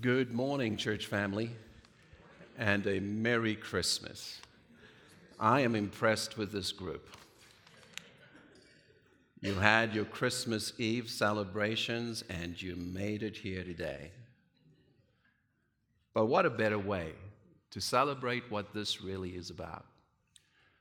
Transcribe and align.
Good 0.00 0.32
morning, 0.32 0.78
church 0.78 1.04
family, 1.04 1.50
and 2.58 2.86
a 2.86 2.98
Merry 2.98 3.54
Christmas. 3.54 4.40
I 5.38 5.60
am 5.60 5.74
impressed 5.74 6.38
with 6.38 6.50
this 6.50 6.72
group. 6.72 7.14
You 9.42 9.52
had 9.52 9.94
your 9.94 10.06
Christmas 10.06 10.72
Eve 10.78 11.10
celebrations 11.10 12.24
and 12.30 12.60
you 12.60 12.74
made 12.74 13.22
it 13.22 13.36
here 13.36 13.62
today. 13.62 14.12
But 16.14 16.24
what 16.24 16.46
a 16.46 16.50
better 16.50 16.78
way 16.78 17.12
to 17.70 17.80
celebrate 17.82 18.50
what 18.50 18.72
this 18.72 19.02
really 19.02 19.30
is 19.32 19.50
about. 19.50 19.84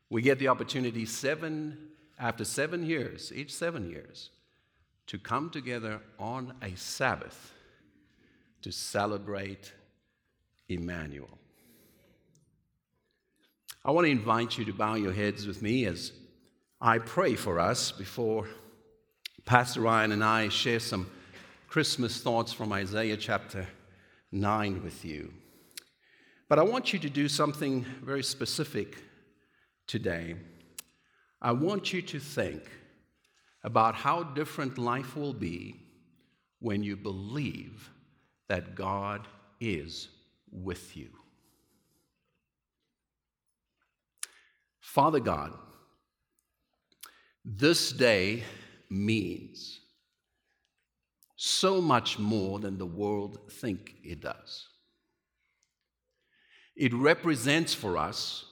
We 0.09 0.21
get 0.21 0.39
the 0.39 0.47
opportunity 0.47 1.05
seven 1.05 1.77
after 2.17 2.45
seven 2.45 2.85
years, 2.85 3.33
each 3.35 3.53
seven 3.53 3.89
years, 3.89 4.29
to 5.07 5.19
come 5.19 5.49
together 5.49 5.99
on 6.17 6.53
a 6.61 6.75
Sabbath 6.77 7.53
to 8.61 8.71
celebrate 8.71 9.73
Emmanuel. 10.69 11.37
I 13.83 13.91
want 13.91 14.05
to 14.05 14.11
invite 14.11 14.57
you 14.57 14.65
to 14.65 14.73
bow 14.73 14.95
your 14.95 15.13
heads 15.13 15.47
with 15.47 15.61
me 15.61 15.85
as 15.85 16.11
I 16.79 16.99
pray 16.99 17.35
for 17.35 17.59
us 17.59 17.91
before 17.91 18.47
Pastor 19.45 19.81
Ryan 19.81 20.11
and 20.11 20.23
I 20.23 20.49
share 20.49 20.79
some 20.79 21.09
Christmas 21.67 22.21
thoughts 22.21 22.53
from 22.53 22.71
Isaiah 22.71 23.17
chapter 23.17 23.67
9 24.31 24.83
with 24.83 25.03
you. 25.03 25.33
But 26.47 26.59
I 26.59 26.63
want 26.63 26.93
you 26.93 26.99
to 26.99 27.09
do 27.09 27.27
something 27.27 27.85
very 28.03 28.23
specific 28.23 28.97
today. 29.87 30.35
I 31.41 31.53
want 31.53 31.91
you 31.91 32.01
to 32.03 32.19
think 32.19 32.69
about 33.63 33.95
how 33.95 34.23
different 34.23 34.77
life 34.77 35.15
will 35.15 35.33
be 35.33 35.75
when 36.59 36.83
you 36.83 36.95
believe 36.95 37.89
that 38.51 38.75
God 38.75 39.29
is 39.61 40.09
with 40.51 40.97
you. 40.97 41.07
Father 44.81 45.21
God, 45.21 45.53
this 47.45 47.93
day 47.93 48.43
means 48.89 49.79
so 51.37 51.79
much 51.79 52.19
more 52.19 52.59
than 52.59 52.77
the 52.77 52.85
world 52.85 53.39
think 53.49 53.95
it 54.03 54.19
does. 54.19 54.67
It 56.75 56.93
represents 56.93 57.73
for 57.73 57.95
us 57.95 58.43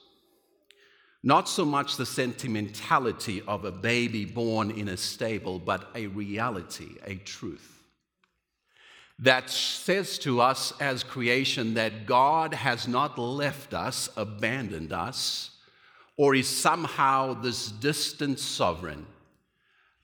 not 1.22 1.46
so 1.46 1.66
much 1.66 1.98
the 1.98 2.06
sentimentality 2.06 3.42
of 3.46 3.66
a 3.66 3.70
baby 3.70 4.24
born 4.24 4.70
in 4.70 4.88
a 4.88 4.96
stable, 4.96 5.58
but 5.58 5.90
a 5.94 6.06
reality, 6.06 6.96
a 7.04 7.16
truth 7.16 7.79
that 9.20 9.50
says 9.50 10.18
to 10.18 10.40
us 10.40 10.72
as 10.80 11.04
creation 11.04 11.74
that 11.74 12.06
God 12.06 12.54
has 12.54 12.88
not 12.88 13.18
left 13.18 13.74
us, 13.74 14.08
abandoned 14.16 14.92
us, 14.92 15.50
or 16.16 16.34
is 16.34 16.48
somehow 16.48 17.34
this 17.34 17.70
distant 17.70 18.38
sovereign, 18.38 19.06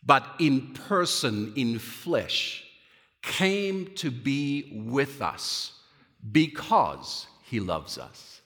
but 0.04 0.24
in 0.38 0.72
person, 0.74 1.52
in 1.56 1.78
flesh, 1.78 2.64
came 3.22 3.86
to 3.96 4.10
be 4.10 4.82
with 4.86 5.22
us 5.22 5.72
because 6.30 7.26
he 7.42 7.58
loves 7.58 7.96
us. 7.98 8.40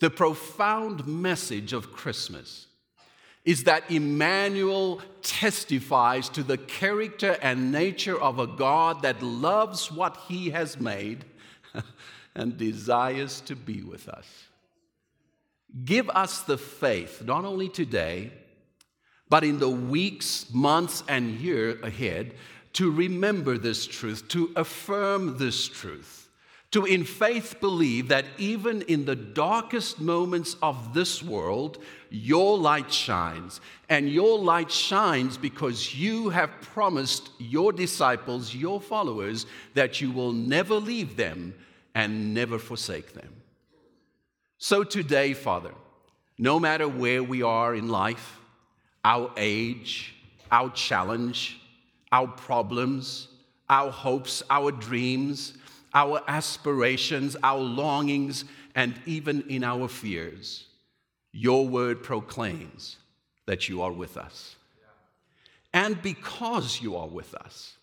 The 0.00 0.10
profound 0.10 1.06
message 1.06 1.72
of 1.72 1.92
Christmas 1.92 2.67
is 3.48 3.64
that 3.64 3.90
Emmanuel 3.90 5.00
testifies 5.22 6.28
to 6.28 6.42
the 6.42 6.58
character 6.58 7.38
and 7.40 7.72
nature 7.72 8.20
of 8.20 8.38
a 8.38 8.46
God 8.46 9.00
that 9.00 9.22
loves 9.22 9.90
what 9.90 10.18
he 10.28 10.50
has 10.50 10.78
made 10.78 11.24
and 12.34 12.58
desires 12.58 13.40
to 13.40 13.56
be 13.56 13.80
with 13.80 14.06
us. 14.06 14.26
Give 15.82 16.10
us 16.10 16.42
the 16.42 16.58
faith, 16.58 17.24
not 17.24 17.46
only 17.46 17.70
today, 17.70 18.32
but 19.30 19.44
in 19.44 19.58
the 19.58 19.70
weeks, 19.70 20.44
months, 20.52 21.02
and 21.08 21.40
year 21.40 21.80
ahead, 21.80 22.34
to 22.74 22.90
remember 22.90 23.56
this 23.56 23.86
truth, 23.86 24.28
to 24.28 24.52
affirm 24.56 25.38
this 25.38 25.66
truth 25.66 26.27
to 26.70 26.84
in 26.84 27.04
faith 27.04 27.56
believe 27.60 28.08
that 28.08 28.26
even 28.36 28.82
in 28.82 29.06
the 29.06 29.16
darkest 29.16 30.00
moments 30.00 30.56
of 30.62 30.92
this 30.92 31.22
world, 31.22 31.78
your 32.10 32.58
light 32.58 32.92
shines. 32.92 33.60
And 33.88 34.10
your 34.10 34.38
light 34.38 34.70
shines 34.70 35.38
because 35.38 35.94
you 35.94 36.28
have 36.28 36.50
promised 36.60 37.30
your 37.38 37.72
disciples, 37.72 38.54
your 38.54 38.80
followers, 38.80 39.46
that 39.74 40.00
you 40.00 40.10
will 40.10 40.32
never 40.32 40.74
leave 40.74 41.16
them 41.16 41.54
and 41.94 42.34
never 42.34 42.58
forsake 42.58 43.14
them. 43.14 43.32
So 44.58 44.84
today, 44.84 45.32
Father, 45.32 45.72
no 46.36 46.60
matter 46.60 46.86
where 46.86 47.22
we 47.22 47.42
are 47.42 47.74
in 47.74 47.88
life, 47.88 48.38
our 49.04 49.30
age, 49.36 50.14
our 50.50 50.70
challenge, 50.70 51.60
our 52.12 52.28
problems, 52.28 53.28
our 53.70 53.90
hopes, 53.90 54.42
our 54.50 54.70
dreams, 54.70 55.54
our 55.94 56.22
aspirations, 56.28 57.36
our 57.42 57.60
longings, 57.60 58.44
and 58.74 58.94
even 59.06 59.42
in 59.48 59.64
our 59.64 59.88
fears, 59.88 60.66
your 61.32 61.66
word 61.66 62.02
proclaims 62.02 62.96
that 63.46 63.68
you 63.68 63.82
are 63.82 63.92
with 63.92 64.16
us. 64.16 64.56
And 65.72 66.00
because 66.00 66.80
you 66.80 66.96
are 66.96 67.08
with 67.08 67.34
us, 67.34 67.76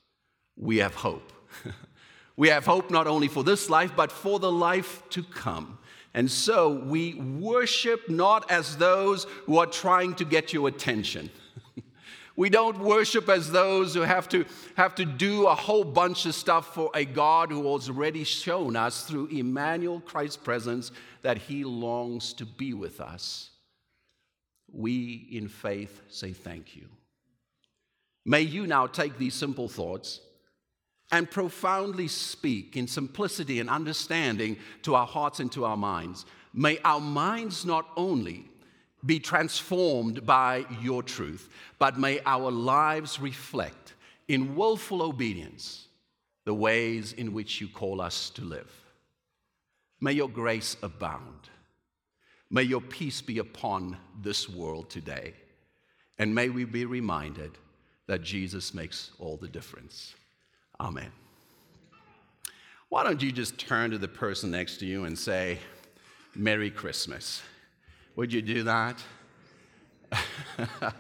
we 0.58 0.78
have 0.78 0.96
hope. 0.96 1.32
we 2.38 2.50
have 2.50 2.66
hope 2.66 2.90
not 2.90 3.08
only 3.08 3.28
for 3.28 3.44
this 3.44 3.70
life, 3.70 3.92
but 3.96 4.12
for 4.12 4.40
the 4.40 4.52
life 4.52 5.04
to 5.12 5.24
come. 5.24 5.78
And 6.14 6.32
so 6.32 6.70
we 6.70 7.14
worship 7.16 8.10
not 8.10 8.50
as 8.50 8.78
those 8.78 9.26
who 9.46 9.58
are 9.58 9.66
trying 9.66 10.16
to 10.16 10.26
get 10.26 10.54
your 10.54 10.68
attention. 10.68 11.30
We 12.36 12.50
don't 12.50 12.80
worship 12.80 13.30
as 13.30 13.52
those 13.52 13.94
who 13.94 14.02
have 14.02 14.28
to, 14.30 14.46
have 14.76 14.96
to 14.96 15.06
do 15.06 15.48
a 15.48 15.56
whole 15.56 15.86
bunch 15.86 16.26
of 16.26 16.36
stuff 16.36 16.74
for 16.74 16.92
a 16.94 17.06
God 17.06 17.50
who 17.50 17.72
has 17.74 17.88
already 17.88 18.26
shown 18.26 18.76
us 18.76 19.06
through 19.06 19.28
Emmanuel, 19.28 20.02
Christ's 20.02 20.38
presence, 20.38 20.92
that 21.22 21.38
he 21.38 21.64
longs 21.64 22.34
to 22.34 22.46
be 22.46 22.74
with 22.74 23.00
us. 23.00 23.52
We, 24.72 25.28
in 25.32 25.48
faith, 25.48 26.02
say 26.10 26.34
thank 26.34 26.76
you. 26.76 26.90
May 28.26 28.42
you 28.42 28.68
now 28.68 28.88
take 28.88 29.18
these 29.18 29.36
simple 29.36 29.70
thoughts 29.70 30.20
and 31.12 31.30
profoundly 31.30 32.08
speak 32.08 32.76
in 32.76 32.88
simplicity 32.88 33.60
and 33.60 33.70
understanding 33.70 34.58
to 34.82 34.96
our 34.96 35.08
hearts 35.08 35.40
and 35.40 35.52
to 35.54 35.64
our 35.64 35.78
minds. 35.78 36.26
May 36.54 36.80
our 36.84 37.00
minds 37.00 37.66
not 37.66 37.88
only 37.96 38.50
be 39.06 39.20
transformed 39.20 40.26
by 40.26 40.66
your 40.82 41.04
truth, 41.04 41.50
but 41.80 42.00
may 42.00 42.20
our 42.26 42.52
lives 42.52 43.20
reflect 43.20 43.94
in 44.28 44.56
willful 44.56 45.02
obedience 45.02 45.88
the 46.46 46.54
ways 46.54 47.14
in 47.14 47.34
which 47.34 47.60
you 47.60 47.68
call 47.68 48.02
us 48.02 48.30
to 48.32 48.44
live. 48.44 48.72
May 50.00 50.14
your 50.14 50.30
grace 50.30 50.78
abound. 50.84 51.50
May 52.50 52.64
your 52.64 52.82
peace 52.82 53.22
be 53.22 53.40
upon 53.40 53.98
this 54.22 54.48
world 54.48 54.90
today. 54.90 55.34
And 56.18 56.34
may 56.34 56.50
we 56.50 56.64
be 56.64 56.86
reminded 56.86 57.58
that 58.08 58.22
Jesus 58.22 58.74
makes 58.74 59.12
all 59.20 59.38
the 59.38 59.48
difference. 59.48 60.14
Amen. 60.80 61.12
Why 62.90 63.04
don't 63.04 63.22
you 63.22 63.32
just 63.32 63.58
turn 63.58 63.92
to 63.92 63.98
the 63.98 64.08
person 64.08 64.52
next 64.52 64.78
to 64.78 64.86
you 64.86 65.06
and 65.06 65.18
say, 65.18 65.58
Merry 66.36 66.70
Christmas? 66.70 67.42
Would 68.16 68.32
you 68.32 68.42
do 68.42 68.64
that? 68.64 69.04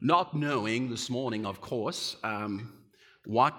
Not 0.00 0.34
knowing 0.34 0.88
this 0.88 1.10
morning, 1.10 1.44
of 1.44 1.60
course, 1.60 2.16
um, 2.24 2.72
what, 3.26 3.54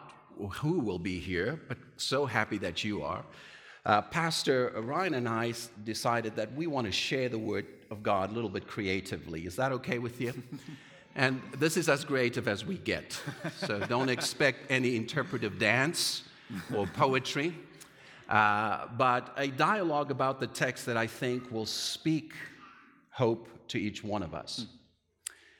who 0.53 0.79
will 0.79 0.97
be 0.97 1.19
here, 1.19 1.61
but 1.67 1.77
so 1.97 2.25
happy 2.25 2.57
that 2.57 2.83
you 2.83 3.03
are. 3.03 3.23
Uh, 3.85 4.01
Pastor 4.01 4.71
Ryan 4.75 5.13
and 5.13 5.29
I 5.29 5.53
decided 5.83 6.35
that 6.35 6.51
we 6.55 6.65
want 6.65 6.87
to 6.87 6.91
share 6.91 7.29
the 7.29 7.37
Word 7.37 7.67
of 7.91 8.01
God 8.01 8.31
a 8.31 8.33
little 8.33 8.49
bit 8.49 8.67
creatively. 8.67 9.45
Is 9.45 9.55
that 9.57 9.71
okay 9.71 9.99
with 9.99 10.19
you? 10.19 10.33
And 11.15 11.41
this 11.57 11.77
is 11.77 11.89
as 11.89 12.05
creative 12.05 12.47
as 12.47 12.65
we 12.65 12.77
get. 12.77 13.19
So 13.57 13.79
don't 13.79 14.09
expect 14.09 14.71
any 14.71 14.95
interpretive 14.95 15.59
dance 15.59 16.23
or 16.75 16.87
poetry, 16.87 17.55
uh, 18.27 18.87
but 18.97 19.33
a 19.37 19.47
dialogue 19.47 20.09
about 20.09 20.39
the 20.39 20.47
text 20.47 20.85
that 20.87 20.97
I 20.97 21.07
think 21.07 21.51
will 21.51 21.65
speak 21.65 22.33
hope 23.11 23.47
to 23.67 23.79
each 23.79 24.03
one 24.03 24.23
of 24.23 24.33
us. 24.33 24.65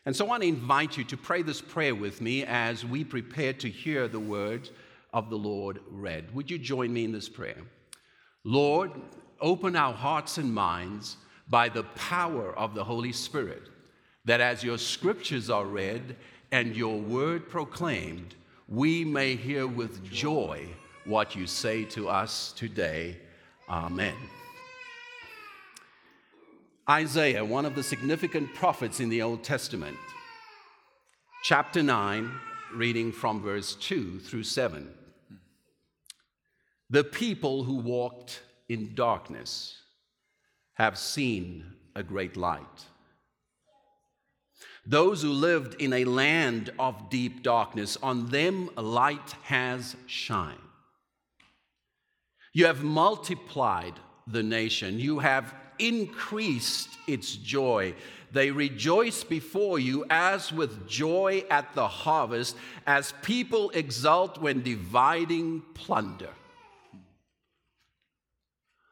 And 0.05 0.15
so 0.15 0.25
I 0.25 0.29
want 0.29 0.41
to 0.41 0.49
invite 0.49 0.97
you 0.97 1.03
to 1.05 1.17
pray 1.17 1.43
this 1.43 1.61
prayer 1.61 1.93
with 1.93 2.21
me 2.21 2.43
as 2.43 2.83
we 2.83 3.03
prepare 3.03 3.53
to 3.53 3.69
hear 3.69 4.07
the 4.07 4.19
word 4.19 4.69
of 5.13 5.29
the 5.29 5.37
Lord 5.37 5.79
read. 5.89 6.33
Would 6.33 6.49
you 6.49 6.57
join 6.57 6.91
me 6.91 7.03
in 7.03 7.11
this 7.11 7.29
prayer? 7.29 7.61
Lord, 8.43 8.91
open 9.39 9.75
our 9.75 9.93
hearts 9.93 10.37
and 10.39 10.51
minds 10.53 11.17
by 11.47 11.69
the 11.69 11.83
power 11.83 12.57
of 12.57 12.73
the 12.73 12.83
Holy 12.83 13.11
Spirit, 13.11 13.63
that 14.25 14.41
as 14.41 14.63
your 14.63 14.77
scriptures 14.77 15.49
are 15.49 15.65
read 15.65 16.15
and 16.51 16.75
your 16.75 16.99
word 16.99 17.49
proclaimed, 17.49 18.35
we 18.67 19.03
may 19.03 19.35
hear 19.35 19.67
with 19.67 20.03
joy 20.03 20.67
what 21.05 21.35
you 21.35 21.47
say 21.47 21.83
to 21.83 22.07
us 22.07 22.53
today. 22.53 23.17
Amen. 23.69 24.15
Isaiah, 26.89 27.45
one 27.45 27.65
of 27.65 27.75
the 27.75 27.83
significant 27.83 28.53
prophets 28.53 28.99
in 28.99 29.09
the 29.09 29.21
Old 29.21 29.43
Testament, 29.43 29.97
chapter 31.43 31.81
9, 31.81 32.31
reading 32.73 33.11
from 33.11 33.41
verse 33.41 33.75
2 33.75 34.19
through 34.19 34.43
7. 34.43 34.89
The 36.89 37.03
people 37.03 37.63
who 37.63 37.75
walked 37.75 38.41
in 38.67 38.93
darkness 38.95 39.77
have 40.73 40.97
seen 40.97 41.65
a 41.95 42.03
great 42.03 42.35
light. 42.35 42.85
Those 44.85 45.21
who 45.21 45.31
lived 45.31 45.79
in 45.81 45.93
a 45.93 46.05
land 46.05 46.71
of 46.79 47.09
deep 47.09 47.43
darkness, 47.43 47.97
on 48.01 48.27
them 48.27 48.69
light 48.75 49.35
has 49.43 49.95
shined. 50.07 50.57
You 52.53 52.65
have 52.65 52.83
multiplied 52.83 53.93
the 54.27 54.43
nation, 54.43 54.99
you 54.99 55.19
have 55.19 55.53
increased 55.79 56.89
its 57.07 57.35
joy. 57.35 57.93
They 58.31 58.51
rejoice 58.51 59.23
before 59.23 59.79
you 59.79 60.05
as 60.09 60.51
with 60.51 60.87
joy 60.87 61.43
at 61.49 61.73
the 61.75 61.87
harvest, 61.87 62.55
as 62.87 63.13
people 63.21 63.69
exult 63.71 64.37
when 64.39 64.61
dividing 64.61 65.63
plunder. 65.73 66.29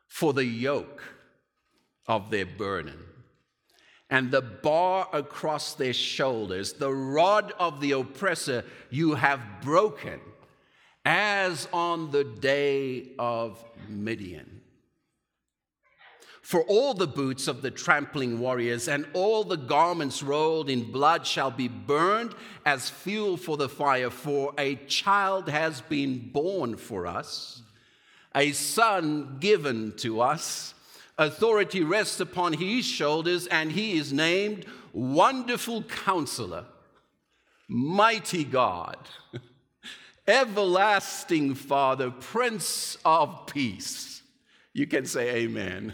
For 0.07 0.33
the 0.33 0.45
yoke 0.45 1.03
of 2.07 2.30
their 2.30 2.45
burden 2.45 3.08
and 4.09 4.31
the 4.31 4.41
bar 4.41 5.07
across 5.13 5.75
their 5.75 5.94
shoulders, 5.94 6.73
the 6.73 6.94
rod 6.94 7.53
of 7.59 7.79
the 7.79 7.91
oppressor 7.91 8.65
you 8.89 9.13
have 9.15 9.41
broken, 9.61 10.19
as 11.06 11.67
on 11.71 12.11
the 12.11 12.23
day 12.23 13.11
of 13.19 13.63
Midian. 13.88 14.61
For 16.41 16.63
all 16.63 16.95
the 16.95 17.06
boots 17.06 17.47
of 17.47 17.61
the 17.61 17.69
trampling 17.69 18.39
warriors 18.39 18.88
and 18.88 19.06
all 19.13 19.44
the 19.44 19.56
garments 19.56 20.23
rolled 20.23 20.67
in 20.67 20.91
blood 20.91 21.27
shall 21.27 21.51
be 21.51 21.67
burned 21.67 22.33
as 22.65 22.89
fuel 22.89 23.38
for 23.38 23.56
the 23.56 23.69
fire, 23.69 24.09
for 24.09 24.56
a 24.57 24.73
child 24.88 25.47
has 25.47 25.81
been 25.81 26.31
born 26.31 26.75
for 26.75 27.06
us, 27.06 27.61
a 28.33 28.51
son 28.53 29.38
given 29.39 29.94
to 29.97 30.21
us 30.21 30.73
Authority 31.19 31.83
rests 31.83 32.21
upon 32.21 32.54
his 32.54 32.86
shoulders, 32.86 33.45
and 33.48 33.74
he 33.74 33.98
is 33.98 34.13
named 34.13 34.66
Wonderful 34.94 35.83
Counselor, 35.83 36.66
Mighty 37.68 38.45
God, 38.45 38.98
Everlasting 40.25 41.56
Father, 41.56 42.10
Prince 42.10 42.98
of 43.04 43.48
Peace. 43.48 44.21
You 44.71 44.88
can 44.88 45.06
say 45.06 45.42
amen. 45.42 45.92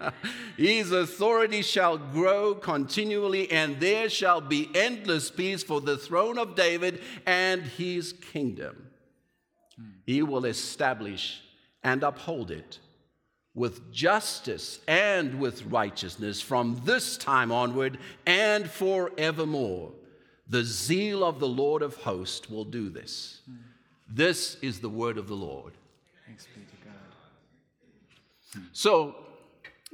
His 0.58 0.92
authority 0.92 1.62
shall 1.62 1.96
grow 1.96 2.54
continually, 2.54 3.50
and 3.50 3.80
there 3.80 4.10
shall 4.10 4.42
be 4.42 4.68
endless 4.74 5.30
peace 5.30 5.62
for 5.62 5.80
the 5.80 5.96
throne 5.96 6.36
of 6.36 6.54
David 6.54 7.00
and 7.24 7.62
his 7.62 8.12
kingdom. 8.12 8.90
He 10.04 10.22
will 10.22 10.44
establish 10.44 11.40
and 11.82 12.02
uphold 12.02 12.50
it 12.50 12.80
with 13.58 13.92
justice 13.92 14.78
and 14.86 15.40
with 15.40 15.64
righteousness 15.66 16.40
from 16.40 16.80
this 16.84 17.16
time 17.16 17.50
onward 17.50 17.98
and 18.24 18.70
forevermore. 18.70 19.90
The 20.48 20.62
zeal 20.62 21.24
of 21.24 21.40
the 21.40 21.48
Lord 21.48 21.82
of 21.82 21.96
hosts 21.96 22.48
will 22.48 22.64
do 22.64 22.88
this. 22.88 23.40
This 24.08 24.56
is 24.62 24.80
the 24.80 24.88
word 24.88 25.18
of 25.18 25.26
the 25.26 25.34
Lord. 25.34 25.74
Thanks 26.26 26.46
be 26.54 26.60
to 26.60 26.76
God. 26.86 28.68
So, 28.72 29.16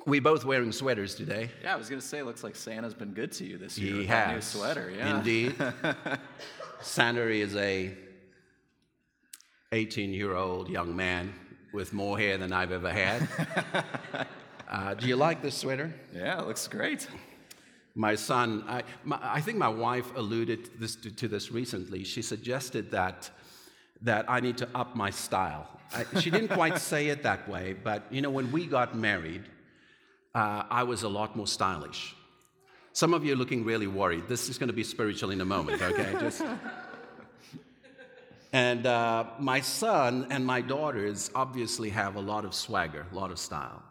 we 0.06 0.20
both 0.20 0.44
wearing 0.44 0.70
sweaters 0.70 1.14
today. 1.14 1.50
Yeah, 1.62 1.72
I 1.72 1.76
was 1.76 1.88
going 1.88 2.00
to 2.00 2.06
say, 2.06 2.22
looks 2.22 2.44
like 2.44 2.56
Santa's 2.56 2.92
been 2.92 3.14
good 3.14 3.32
to 3.32 3.44
you 3.46 3.56
this 3.56 3.78
year. 3.78 3.92
He 3.92 3.98
with 4.00 4.06
has. 4.08 4.26
That 4.26 4.34
new 4.34 4.40
sweater, 4.42 4.92
yeah. 4.94 5.16
Indeed. 5.16 5.56
Santa 6.82 7.28
is 7.28 7.56
a 7.56 7.96
18 9.72 10.12
year 10.12 10.34
old 10.34 10.68
young 10.68 10.94
man 10.94 11.32
with 11.74 11.92
more 11.92 12.16
hair 12.16 12.38
than 12.38 12.52
I've 12.52 12.72
ever 12.72 12.90
had. 12.90 13.28
uh, 14.70 14.94
do 14.94 15.08
you 15.08 15.16
like 15.16 15.42
this 15.42 15.56
sweater? 15.56 15.92
Yeah, 16.14 16.40
it 16.40 16.46
looks 16.46 16.68
great. 16.68 17.08
My 17.96 18.14
son, 18.14 18.64
I, 18.68 18.84
my, 19.04 19.18
I 19.20 19.40
think 19.40 19.58
my 19.58 19.68
wife 19.68 20.06
alluded 20.16 20.70
this 20.78 20.94
to, 20.96 21.10
to, 21.10 21.28
this 21.28 21.50
recently. 21.50 22.04
She 22.04 22.22
suggested 22.22 22.92
that, 22.92 23.28
that 24.02 24.24
I 24.28 24.40
need 24.40 24.56
to 24.58 24.68
up 24.74 24.94
my 24.94 25.10
style. 25.10 25.68
I, 25.92 26.20
she 26.20 26.30
didn't 26.30 26.48
quite 26.48 26.78
say 26.92 27.08
it 27.08 27.24
that 27.24 27.48
way, 27.48 27.74
but 27.74 28.04
you 28.10 28.22
know, 28.22 28.30
when 28.30 28.50
we 28.52 28.66
got 28.66 28.96
married, 28.96 29.42
uh, 30.34 30.64
I 30.70 30.84
was 30.84 31.02
a 31.02 31.08
lot 31.08 31.36
more 31.36 31.46
stylish. 31.46 32.14
Some 32.92 33.14
of 33.14 33.24
you 33.24 33.32
are 33.32 33.36
looking 33.36 33.64
really 33.64 33.88
worried. 33.88 34.28
This 34.28 34.48
is 34.48 34.58
going 34.58 34.68
to 34.68 34.74
be 34.74 34.84
spiritual 34.84 35.30
in 35.30 35.40
a 35.40 35.44
moment, 35.44 35.82
okay? 35.82 36.16
Just. 36.20 36.42
And 38.54 38.86
uh, 38.86 39.24
my 39.40 39.60
son 39.60 40.28
and 40.30 40.46
my 40.46 40.60
daughters 40.60 41.28
obviously 41.34 41.90
have 41.90 42.14
a 42.14 42.20
lot 42.20 42.44
of 42.44 42.54
swagger, 42.54 43.04
a 43.10 43.14
lot 43.14 43.32
of 43.32 43.38
style. 43.40 43.82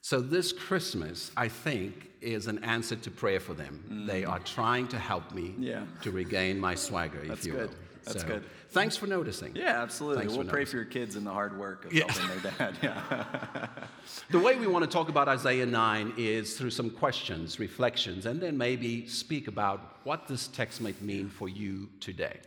So 0.00 0.20
this 0.20 0.52
Christmas, 0.52 1.32
I 1.36 1.48
think, 1.48 2.12
is 2.20 2.46
an 2.46 2.62
answer 2.62 2.94
to 2.94 3.10
prayer 3.10 3.40
for 3.40 3.52
them. 3.52 3.82
Mm. 3.90 4.06
They 4.06 4.24
are 4.24 4.38
trying 4.38 4.86
to 4.88 4.98
help 4.98 5.34
me 5.34 5.56
yeah. 5.58 5.82
to 6.02 6.12
regain 6.12 6.60
my 6.60 6.76
swagger, 6.76 7.18
That's 7.26 7.40
if 7.40 7.46
you 7.46 7.52
good. 7.54 7.70
will. 7.70 7.76
That's 8.04 8.20
so, 8.20 8.28
good. 8.28 8.44
Thanks 8.70 8.96
for 8.96 9.08
noticing. 9.08 9.56
Yeah, 9.56 9.82
absolutely. 9.82 10.22
Thanks 10.26 10.36
we'll 10.36 10.46
pray 10.46 10.60
noticing. 10.60 10.70
for 10.70 10.76
your 10.76 10.86
kids 10.92 11.16
and 11.16 11.26
the 11.26 11.32
hard 11.32 11.58
work 11.58 11.86
of 11.86 11.92
yeah. 11.92 12.04
helping 12.08 12.42
their 12.42 12.52
dad. 12.52 12.76
Yeah. 12.82 13.66
the 14.30 14.38
way 14.38 14.54
we 14.54 14.68
want 14.68 14.84
to 14.84 14.90
talk 14.90 15.08
about 15.08 15.26
Isaiah 15.26 15.66
9 15.66 16.14
is 16.16 16.56
through 16.56 16.70
some 16.70 16.90
questions, 16.90 17.58
reflections, 17.58 18.26
and 18.26 18.40
then 18.40 18.56
maybe 18.56 19.08
speak 19.08 19.48
about 19.48 19.96
what 20.04 20.28
this 20.28 20.46
text 20.46 20.80
might 20.80 21.02
mean 21.02 21.28
for 21.28 21.48
you 21.48 21.88
today. 21.98 22.38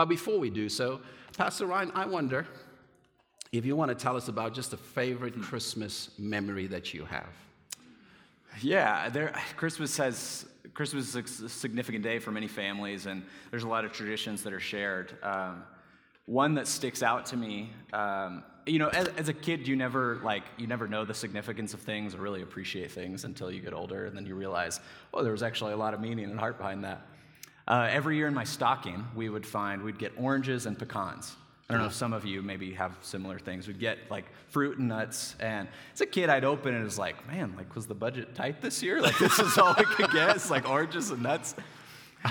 But 0.00 0.08
before 0.08 0.38
we 0.38 0.48
do 0.48 0.70
so, 0.70 1.02
Pastor 1.36 1.66
Ryan, 1.66 1.92
I 1.94 2.06
wonder 2.06 2.46
if 3.52 3.66
you 3.66 3.76
want 3.76 3.90
to 3.90 3.94
tell 3.94 4.16
us 4.16 4.28
about 4.28 4.54
just 4.54 4.72
a 4.72 4.78
favorite 4.78 5.38
Christmas 5.42 6.08
memory 6.18 6.66
that 6.68 6.94
you 6.94 7.04
have. 7.04 7.28
Yeah, 8.62 9.10
there, 9.10 9.34
Christmas 9.58 9.94
has 9.98 10.46
Christmas 10.72 11.14
is 11.14 11.42
a 11.42 11.48
significant 11.50 12.02
day 12.02 12.18
for 12.18 12.30
many 12.30 12.48
families, 12.48 13.04
and 13.04 13.22
there's 13.50 13.64
a 13.64 13.68
lot 13.68 13.84
of 13.84 13.92
traditions 13.92 14.42
that 14.44 14.54
are 14.54 14.58
shared. 14.58 15.18
Um, 15.22 15.64
one 16.24 16.54
that 16.54 16.66
sticks 16.66 17.02
out 17.02 17.26
to 17.26 17.36
me, 17.36 17.68
um, 17.92 18.42
you 18.64 18.78
know, 18.78 18.88
as, 18.88 19.08
as, 19.18 19.28
a 19.28 19.34
kid, 19.34 19.68
you 19.68 19.76
never 19.76 20.18
like 20.24 20.44
you 20.56 20.66
never 20.66 20.88
know 20.88 21.04
the 21.04 21.12
significance 21.12 21.74
of 21.74 21.80
things 21.80 22.14
or 22.14 22.22
really 22.22 22.40
appreciate 22.40 22.90
things 22.90 23.24
until 23.24 23.50
you 23.50 23.60
get 23.60 23.74
older, 23.74 24.06
and 24.06 24.16
then 24.16 24.24
you 24.24 24.34
realize, 24.34 24.80
oh, 25.12 25.22
there 25.22 25.32
was 25.32 25.42
actually 25.42 25.74
a 25.74 25.76
lot 25.76 25.92
of 25.92 26.00
meaning 26.00 26.24
and 26.24 26.40
heart 26.40 26.56
behind 26.56 26.84
that. 26.84 27.06
Uh, 27.70 27.88
every 27.88 28.16
year 28.16 28.26
in 28.26 28.34
my 28.34 28.42
stocking, 28.42 29.06
we 29.14 29.28
would 29.28 29.46
find 29.46 29.80
we'd 29.80 29.96
get 29.96 30.12
oranges 30.16 30.66
and 30.66 30.76
pecans. 30.76 31.36
I 31.68 31.74
don't 31.74 31.82
know 31.82 31.86
if 31.86 31.94
some 31.94 32.12
of 32.12 32.24
you 32.24 32.42
maybe 32.42 32.72
have 32.72 32.98
similar 33.00 33.38
things. 33.38 33.68
We'd 33.68 33.78
get 33.78 33.98
like 34.10 34.24
fruit 34.48 34.78
and 34.78 34.88
nuts, 34.88 35.36
and 35.38 35.68
as 35.94 36.00
a 36.00 36.06
kid, 36.06 36.30
I'd 36.30 36.42
open 36.42 36.72
it 36.72 36.78
and 36.78 36.82
it 36.82 36.84
was 36.84 36.98
like, 36.98 37.24
man, 37.28 37.54
like 37.56 37.76
was 37.76 37.86
the 37.86 37.94
budget 37.94 38.34
tight 38.34 38.60
this 38.60 38.82
year? 38.82 39.00
Like 39.00 39.16
this 39.18 39.38
is 39.38 39.56
all 39.56 39.72
I 39.78 39.84
could 39.84 40.10
get, 40.10 40.34
it's 40.34 40.50
like 40.50 40.68
oranges 40.68 41.12
and 41.12 41.22
nuts. 41.22 41.54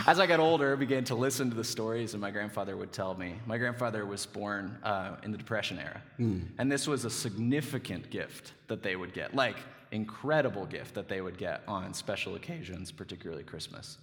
As 0.06 0.20
I 0.20 0.28
got 0.28 0.42
older, 0.42 0.74
I 0.74 0.76
began 0.76 1.06
to 1.06 1.16
listen 1.16 1.50
to 1.50 1.56
the 1.56 1.64
stories, 1.64 2.14
and 2.16 2.20
my 2.20 2.32
grandfather 2.32 2.76
would 2.76 2.92
tell 2.92 3.16
me. 3.16 3.36
My 3.46 3.58
grandfather 3.58 4.06
was 4.06 4.26
born 4.26 4.78
uh, 4.84 5.16
in 5.24 5.32
the 5.32 5.38
Depression 5.38 5.80
era, 5.80 6.02
mm. 6.20 6.46
and 6.58 6.70
this 6.70 6.86
was 6.86 7.06
a 7.06 7.10
significant 7.10 8.10
gift 8.10 8.52
that 8.68 8.84
they 8.84 8.98
would 8.98 9.14
get, 9.14 9.34
like 9.34 9.56
incredible 9.92 10.66
gift 10.66 10.96
that 10.96 11.08
they 11.08 11.22
would 11.22 11.38
get 11.38 11.64
on 11.66 11.94
special 11.94 12.36
occasions, 12.36 12.92
particularly 12.92 13.44
Christmas. 13.44 14.00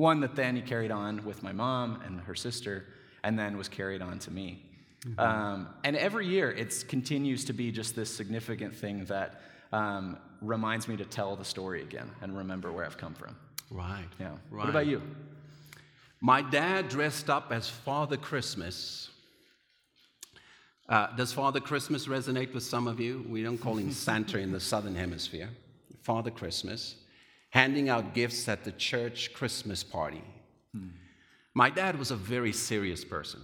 One 0.00 0.20
that 0.20 0.34
then 0.34 0.56
he 0.56 0.62
carried 0.62 0.90
on 0.90 1.26
with 1.26 1.42
my 1.42 1.52
mom 1.52 2.00
and 2.06 2.22
her 2.22 2.34
sister, 2.34 2.86
and 3.22 3.38
then 3.38 3.58
was 3.58 3.68
carried 3.68 4.00
on 4.00 4.18
to 4.20 4.30
me. 4.30 4.64
Mm-hmm. 5.04 5.20
Um, 5.20 5.68
and 5.84 5.94
every 5.94 6.26
year, 6.26 6.50
it 6.50 6.86
continues 6.88 7.44
to 7.44 7.52
be 7.52 7.70
just 7.70 7.94
this 7.94 8.08
significant 8.08 8.74
thing 8.74 9.04
that 9.04 9.42
um, 9.74 10.16
reminds 10.40 10.88
me 10.88 10.96
to 10.96 11.04
tell 11.04 11.36
the 11.36 11.44
story 11.44 11.82
again 11.82 12.10
and 12.22 12.34
remember 12.34 12.72
where 12.72 12.86
I've 12.86 12.96
come 12.96 13.12
from. 13.12 13.36
Right. 13.70 14.08
Yeah. 14.18 14.30
Right. 14.50 14.60
What 14.60 14.70
about 14.70 14.86
you? 14.86 15.02
My 16.22 16.40
dad 16.40 16.88
dressed 16.88 17.28
up 17.28 17.52
as 17.52 17.68
Father 17.68 18.16
Christmas. 18.16 19.10
Uh, 20.88 21.14
does 21.14 21.34
Father 21.34 21.60
Christmas 21.60 22.06
resonate 22.06 22.54
with 22.54 22.62
some 22.62 22.88
of 22.88 23.00
you? 23.00 23.26
We 23.28 23.42
don't 23.42 23.58
call 23.58 23.76
him 23.76 23.92
Santa 23.92 24.38
in 24.38 24.50
the 24.50 24.60
Southern 24.60 24.94
Hemisphere. 24.94 25.50
Father 26.00 26.30
Christmas 26.30 26.94
handing 27.50 27.88
out 27.88 28.14
gifts 28.14 28.48
at 28.48 28.64
the 28.64 28.72
church 28.72 29.32
Christmas 29.32 29.84
party. 29.84 30.22
Hmm. 30.74 30.88
My 31.54 31.68
dad 31.70 31.98
was 31.98 32.10
a 32.10 32.16
very 32.16 32.52
serious 32.52 33.04
person, 33.04 33.40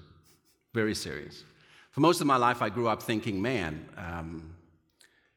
very 0.74 0.94
serious. 0.94 1.44
For 1.90 2.00
most 2.00 2.20
of 2.20 2.26
my 2.26 2.36
life, 2.36 2.62
I 2.62 2.68
grew 2.68 2.88
up 2.88 3.02
thinking, 3.02 3.40
man, 3.42 3.88
um, 3.96 4.54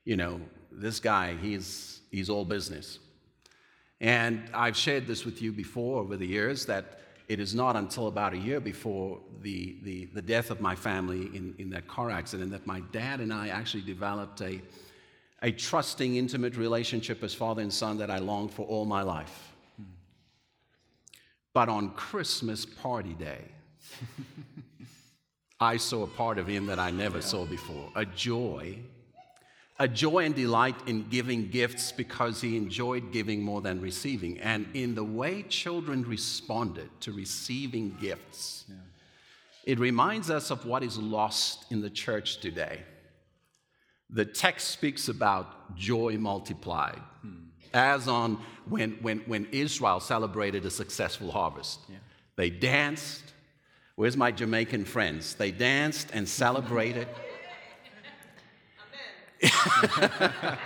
you 0.06 0.18
know, 0.18 0.40
this 0.72 1.00
guy, 1.00 1.36
he's, 1.36 2.02
he's 2.12 2.30
all 2.30 2.46
business. 2.46 3.00
And 4.02 4.44
I've 4.54 4.78
shared 4.78 5.08
this 5.08 5.26
with 5.26 5.42
you 5.42 5.52
before 5.52 6.02
over 6.02 6.16
the 6.16 6.28
years 6.28 6.66
that 6.68 7.00
it 7.28 7.40
is 7.40 7.54
not 7.54 7.76
until 7.76 8.08
about 8.08 8.34
a 8.34 8.38
year 8.38 8.60
before 8.60 9.20
the, 9.42 9.78
the, 9.84 10.06
the 10.14 10.22
death 10.22 10.52
of 10.52 10.62
my 10.62 10.76
family 10.76 11.30
in, 11.36 11.54
in 11.60 11.70
that 11.70 11.88
car 11.88 12.10
accident 12.10 12.52
that 12.52 12.66
my 12.66 12.82
dad 12.92 13.20
and 13.20 13.32
I 13.32 13.50
actually 13.50 13.84
developed 13.84 14.42
a, 14.42 14.62
a 15.41 15.51
trusting, 15.51 16.15
intimate 16.15 16.58
relationship 16.58 17.24
as 17.24 17.34
father 17.34 17.62
and 17.62 17.72
son 17.72 17.98
that 17.98 18.12
I 18.12 18.19
longed 18.19 18.51
for 18.51 18.65
all 18.65 18.86
my 18.86 19.01
life. 19.01 19.53
But 21.53 21.69
on 21.69 21.91
Christmas 21.91 22.65
party 22.65 23.13
day, 23.13 23.41
I 25.60 25.77
saw 25.77 26.03
a 26.03 26.08
part 26.08 26.38
of 26.38 26.48
him 26.48 26.67
that 26.67 26.79
I 26.79 26.91
never 26.91 27.22
saw 27.22 27.46
before 27.46 27.89
a 27.96 28.05
joy, 28.05 28.77
a 29.77 29.88
joy 29.88 30.25
and 30.25 30.36
delight 30.36 30.75
in 30.88 31.08
giving 31.10 31.50
gifts 31.50 31.91
because 31.91 32.41
he 32.41 32.55
enjoyed 32.55 33.12
giving 33.12 33.41
more 33.41 33.62
than 33.62 33.81
receiving. 33.81 34.39
And 34.39 34.67
in 34.74 34.96
the 34.96 35.03
way 35.03 35.43
children 35.43 36.03
responded 36.03 36.89
to 37.01 37.12
receiving 37.12 37.98
gifts, 38.00 38.65
yeah. 38.69 38.75
it 39.65 39.79
reminds 39.79 40.29
us 40.29 40.51
of 40.51 40.65
what 40.65 40.84
is 40.84 40.98
lost 40.98 41.65
in 41.72 41.81
the 41.81 41.89
church 41.89 42.39
today. 42.39 42.84
The 44.10 44.25
text 44.25 44.70
speaks 44.70 45.08
about 45.08 45.75
joy 45.75 46.18
multiplied, 46.18 47.00
hmm. 47.22 47.36
as 47.74 48.08
on 48.08 48.39
when, 48.68 48.98
when, 49.01 49.20
when 49.20 49.48
Israel 49.51 50.00
celebrated 50.00 50.66
a 50.66 50.72
successful 50.72 51.32
harvest. 51.32 51.80
Yeah. 51.88 51.98
They 52.36 52.50
danced, 52.50 53.24
Where's 53.96 54.16
my 54.16 54.32
Jamaican 54.32 54.86
friends? 54.86 55.36
They 55.36 55.51
danced 55.51 56.12
and 56.13 56.28
celebrated. 56.28 57.08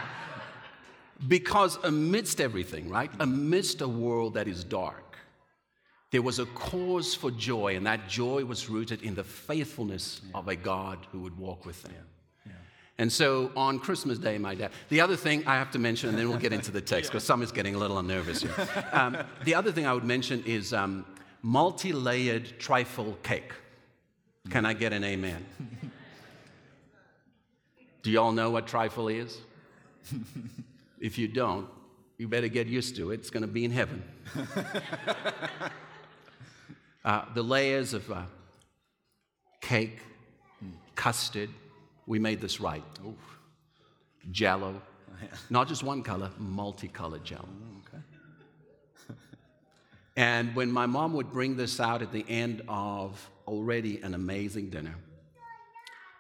because 1.28 1.78
amidst 1.84 2.40
everything, 2.40 2.90
right? 2.90 3.10
Amidst 3.20 3.82
a 3.82 3.88
world 3.88 4.36
that 4.36 4.48
is 4.48 4.64
dark, 4.64 5.18
there 6.12 6.22
was 6.22 6.38
a 6.38 6.46
cause 6.46 7.16
for 7.16 7.32
joy, 7.32 7.76
and 7.76 7.88
that 7.88 8.08
joy 8.08 8.46
was 8.46 8.70
rooted 8.70 9.02
in 9.02 9.16
the 9.16 9.24
faithfulness 9.24 10.22
yeah. 10.24 10.38
of 10.38 10.48
a 10.48 10.56
God 10.56 11.00
who 11.12 11.22
would 11.22 11.36
walk 11.36 11.66
with 11.66 11.82
them. 11.82 11.94
Yeah. 11.96 12.02
And 13.00 13.12
so 13.12 13.52
on 13.56 13.80
Christmas 13.80 14.20
Day, 14.20 14.38
my 14.38 14.54
dad, 14.54 14.72
the 14.90 15.02
other 15.02 15.16
thing 15.16 15.48
I 15.48 15.56
have 15.56 15.72
to 15.72 15.80
mention, 15.80 16.10
and 16.10 16.18
then 16.18 16.30
we'll 16.30 16.38
get 16.38 16.54
into 16.54 16.72
the 16.72 16.82
text 16.82 17.12
because 17.12 17.24
some 17.24 17.42
is 17.42 17.52
getting 17.52 17.74
a 17.74 17.78
little 17.78 17.98
unnervous 17.98 18.44
here. 18.44 18.54
Um, 18.92 19.18
the 19.44 19.56
other 19.56 19.72
thing 19.72 19.88
I 19.88 19.94
would 19.94 20.04
mention 20.04 20.44
is 20.46 20.74
um, 20.74 21.06
multi 21.42 21.92
layered 21.92 22.60
trifle 22.60 23.18
cake. 23.24 23.52
Can 24.50 24.66
I 24.66 24.74
get 24.74 24.94
an 24.94 25.04
amen? 25.04 25.44
Do 28.04 28.12
you 28.12 28.20
all 28.20 28.32
know 28.32 28.52
what 28.52 28.68
trifle 28.68 29.08
is? 29.08 29.40
if 31.00 31.18
you 31.18 31.28
don't, 31.28 31.68
you 32.18 32.28
better 32.28 32.50
get 32.50 32.68
used 32.68 32.96
to 32.98 33.12
it. 33.12 33.16
It's 33.16 33.30
going 33.30 33.42
to 33.42 33.48
be 33.48 33.66
in 33.66 33.72
heaven. 33.72 34.04
uh, 37.06 37.26
the 37.34 37.42
layers 37.42 37.94
of 37.94 38.12
uh, 38.12 38.24
cake, 39.62 40.00
custard, 40.96 41.50
we 42.06 42.20
made 42.20 42.42
this 42.42 42.60
right. 42.60 42.84
Ooh. 43.06 43.16
Jello, 44.32 44.82
not 45.50 45.68
just 45.68 45.84
one 45.84 46.04
color, 46.04 46.32
multicolored 46.38 47.24
jello. 47.24 47.50
And 50.16 50.56
when 50.56 50.72
my 50.72 50.86
mom 50.86 51.14
would 51.14 51.32
bring 51.32 51.58
this 51.58 51.80
out 51.80 52.04
at 52.04 52.12
the 52.12 52.24
end 52.30 52.62
of 52.68 53.30
already 53.48 54.00
an 54.02 54.14
amazing 54.14 54.70
dinner, 54.70 54.96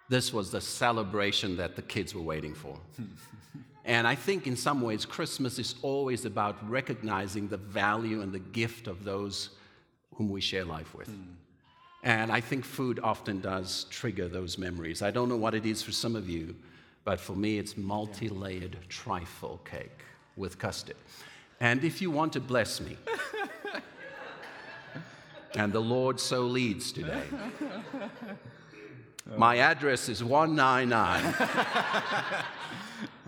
this 0.09 0.33
was 0.33 0.51
the 0.51 0.61
celebration 0.61 1.57
that 1.57 1.75
the 1.75 1.81
kids 1.81 2.15
were 2.15 2.21
waiting 2.21 2.55
for. 2.55 2.77
and 3.85 4.07
I 4.07 4.15
think 4.15 4.47
in 4.47 4.55
some 4.55 4.81
ways, 4.81 5.05
Christmas 5.05 5.59
is 5.59 5.75
always 5.81 6.25
about 6.25 6.67
recognizing 6.69 7.47
the 7.47 7.57
value 7.57 8.21
and 8.21 8.31
the 8.31 8.39
gift 8.39 8.87
of 8.87 9.03
those 9.03 9.51
whom 10.15 10.29
we 10.29 10.41
share 10.41 10.65
life 10.65 10.95
with. 10.95 11.09
Mm. 11.09 11.35
And 12.03 12.31
I 12.31 12.41
think 12.41 12.65
food 12.65 12.99
often 13.01 13.39
does 13.39 13.85
trigger 13.89 14.27
those 14.27 14.57
memories. 14.57 15.01
I 15.01 15.09
don't 15.09 15.29
know 15.29 15.37
what 15.37 15.55
it 15.55 15.65
is 15.65 15.81
for 15.81 15.93
some 15.93 16.17
of 16.17 16.29
you, 16.29 16.53
but 17.05 17.19
for 17.19 17.33
me, 17.33 17.57
it's 17.57 17.77
multi 17.77 18.27
layered 18.27 18.77
trifle 18.89 19.61
cake 19.63 20.03
with 20.35 20.59
custard. 20.59 20.97
And 21.59 21.83
if 21.83 22.01
you 22.01 22.11
want 22.11 22.33
to 22.33 22.41
bless 22.41 22.81
me, 22.81 22.97
and 25.55 25.71
the 25.71 25.79
Lord 25.79 26.19
so 26.19 26.41
leads 26.41 26.91
today. 26.91 27.23
My 29.37 29.57
address 29.57 30.09
is 30.09 30.21
199. 30.23 31.35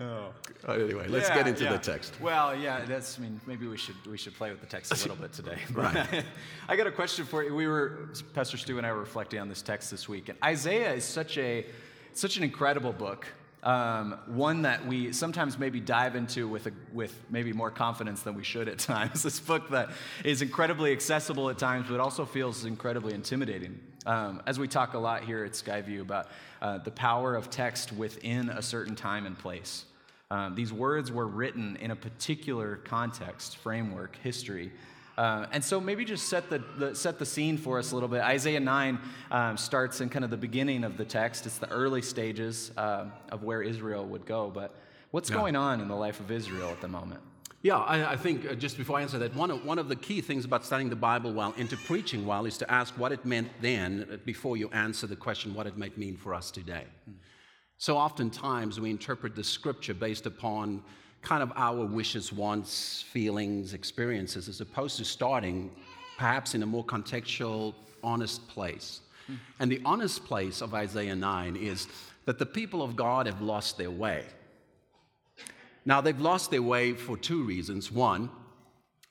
oh. 0.00 0.32
Anyway, 0.68 1.06
let's 1.08 1.28
yeah, 1.28 1.34
get 1.36 1.46
into 1.46 1.64
yeah. 1.64 1.72
the 1.72 1.78
text. 1.78 2.20
Well, 2.20 2.56
yeah, 2.56 2.84
that's. 2.84 3.18
I 3.18 3.22
mean, 3.22 3.40
maybe 3.46 3.68
we 3.68 3.76
should 3.76 3.94
we 4.06 4.18
should 4.18 4.34
play 4.34 4.50
with 4.50 4.60
the 4.60 4.66
text 4.66 4.90
a 4.92 4.96
little 4.96 5.16
bit 5.16 5.32
today. 5.32 5.58
right. 5.72 6.24
I 6.68 6.76
got 6.76 6.88
a 6.88 6.92
question 6.92 7.24
for 7.24 7.44
you. 7.44 7.54
We 7.54 7.68
were 7.68 8.10
Pastor 8.34 8.56
Stu 8.56 8.76
and 8.78 8.86
I 8.86 8.92
were 8.92 8.98
reflecting 8.98 9.38
on 9.38 9.48
this 9.48 9.62
text 9.62 9.92
this 9.92 10.08
week, 10.08 10.28
and 10.28 10.36
Isaiah 10.42 10.92
is 10.92 11.04
such 11.04 11.38
a 11.38 11.66
such 12.14 12.36
an 12.36 12.42
incredible 12.42 12.92
book. 12.92 13.26
Um, 13.62 14.18
one 14.26 14.62
that 14.62 14.86
we 14.86 15.12
sometimes 15.12 15.58
maybe 15.58 15.80
dive 15.80 16.14
into 16.14 16.46
with, 16.46 16.68
a, 16.68 16.72
with 16.92 17.18
maybe 17.30 17.52
more 17.52 17.70
confidence 17.70 18.22
than 18.22 18.36
we 18.36 18.44
should 18.44 18.68
at 18.68 18.78
times. 18.94 19.24
this 19.24 19.40
book 19.40 19.70
that 19.70 19.90
is 20.24 20.40
incredibly 20.40 20.92
accessible 20.92 21.50
at 21.50 21.58
times, 21.58 21.86
but 21.90 21.98
also 21.98 22.24
feels 22.24 22.64
incredibly 22.64 23.12
intimidating. 23.12 23.80
Um, 24.04 24.40
as 24.46 24.60
we 24.60 24.68
talk 24.68 24.94
a 24.94 24.98
lot 24.98 25.24
here 25.24 25.44
at 25.44 25.52
Skyview 25.52 26.00
about 26.00 26.28
uh, 26.62 26.78
the 26.78 26.92
power 26.92 27.34
of 27.34 27.50
text 27.50 27.92
within 27.92 28.50
a 28.50 28.62
certain 28.62 28.94
time 28.94 29.26
and 29.26 29.36
place. 29.36 29.84
Um, 30.30 30.56
these 30.56 30.72
words 30.72 31.12
were 31.12 31.26
written 31.26 31.76
in 31.76 31.92
a 31.92 31.96
particular 31.96 32.76
context, 32.76 33.58
framework, 33.58 34.16
history. 34.16 34.72
Uh, 35.16 35.46
and 35.52 35.64
so 35.64 35.80
maybe 35.80 36.04
just 36.04 36.28
set 36.28 36.50
the, 36.50 36.62
the, 36.78 36.94
set 36.94 37.18
the 37.18 37.24
scene 37.24 37.56
for 37.56 37.78
us 37.78 37.92
a 37.92 37.94
little 37.94 38.08
bit. 38.08 38.22
Isaiah 38.22 38.60
9 38.60 38.98
um, 39.30 39.56
starts 39.56 40.00
in 40.00 40.08
kind 40.08 40.24
of 40.24 40.30
the 40.30 40.36
beginning 40.36 40.84
of 40.84 40.96
the 40.96 41.04
text. 41.04 41.46
It's 41.46 41.58
the 41.58 41.70
early 41.70 42.02
stages 42.02 42.72
uh, 42.76 43.06
of 43.30 43.44
where 43.44 43.62
Israel 43.62 44.04
would 44.06 44.26
go. 44.26 44.50
But 44.50 44.74
what's 45.12 45.30
yeah. 45.30 45.36
going 45.36 45.56
on 45.56 45.80
in 45.80 45.88
the 45.88 45.94
life 45.94 46.20
of 46.20 46.30
Israel 46.30 46.70
at 46.70 46.80
the 46.80 46.88
moment? 46.88 47.20
Yeah, 47.62 47.78
I, 47.78 48.12
I 48.12 48.16
think 48.16 48.50
uh, 48.50 48.54
just 48.54 48.76
before 48.76 48.98
I 48.98 49.02
answer 49.02 49.18
that, 49.18 49.34
one 49.34 49.50
of, 49.50 49.64
one 49.64 49.78
of 49.78 49.88
the 49.88 49.96
key 49.96 50.20
things 50.20 50.44
about 50.44 50.64
studying 50.64 50.90
the 50.90 50.96
Bible 50.96 51.32
well 51.32 51.54
into 51.56 51.76
preaching 51.76 52.26
well 52.26 52.46
is 52.46 52.58
to 52.58 52.70
ask 52.70 52.92
what 52.98 53.12
it 53.12 53.24
meant 53.24 53.48
then 53.60 54.06
uh, 54.12 54.16
before 54.24 54.56
you 54.56 54.68
answer 54.70 55.06
the 55.06 55.16
question 55.16 55.54
what 55.54 55.66
it 55.66 55.78
might 55.78 55.96
mean 55.96 56.16
for 56.16 56.34
us 56.34 56.50
today. 56.50 56.84
Hmm. 57.04 57.12
So 57.78 57.96
oftentimes 57.96 58.80
we 58.80 58.90
interpret 58.90 59.34
the 59.34 59.44
scripture 59.44 59.94
based 59.94 60.26
upon 60.26 60.82
kind 61.22 61.42
of 61.42 61.52
our 61.56 61.84
wishes, 61.84 62.32
wants, 62.32 63.02
feelings, 63.02 63.74
experiences, 63.74 64.48
as 64.48 64.60
opposed 64.60 64.96
to 64.98 65.04
starting 65.04 65.70
perhaps 66.16 66.54
in 66.54 66.62
a 66.62 66.66
more 66.66 66.84
contextual, 66.84 67.74
honest 68.02 68.46
place. 68.48 69.00
Mm. 69.30 69.38
And 69.60 69.72
the 69.72 69.82
honest 69.84 70.24
place 70.24 70.62
of 70.62 70.72
Isaiah 70.72 71.16
9 71.16 71.56
is 71.56 71.88
that 72.24 72.38
the 72.38 72.46
people 72.46 72.82
of 72.82 72.96
God 72.96 73.26
have 73.26 73.42
lost 73.42 73.76
their 73.76 73.90
way. 73.90 74.24
Now, 75.84 76.00
they've 76.00 76.20
lost 76.20 76.50
their 76.50 76.62
way 76.62 76.94
for 76.94 77.16
two 77.16 77.44
reasons. 77.44 77.92
One, 77.92 78.30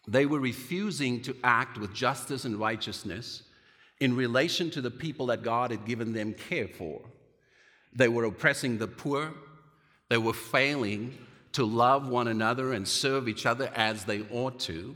they 0.08 0.26
were 0.26 0.40
refusing 0.40 1.22
to 1.22 1.36
act 1.44 1.78
with 1.78 1.94
justice 1.94 2.46
and 2.46 2.58
righteousness 2.58 3.44
in 4.00 4.16
relation 4.16 4.70
to 4.72 4.82
the 4.82 4.92
people 4.92 5.28
that 5.28 5.42
God 5.42 5.72
had 5.72 5.86
given 5.86 6.12
them 6.12 6.34
care 6.34 6.68
for. 6.68 7.02
They 7.96 8.08
were 8.08 8.26
oppressing 8.26 8.78
the 8.78 8.88
poor, 8.88 9.34
they 10.10 10.18
were 10.18 10.34
failing 10.34 11.18
to 11.54 11.64
love 11.64 12.10
one 12.10 12.28
another 12.28 12.74
and 12.74 12.86
serve 12.88 13.30
each 13.30 13.46
other 13.46 13.72
as 13.76 14.04
they 14.04 14.22
ought 14.30 14.60
to. 14.60 14.96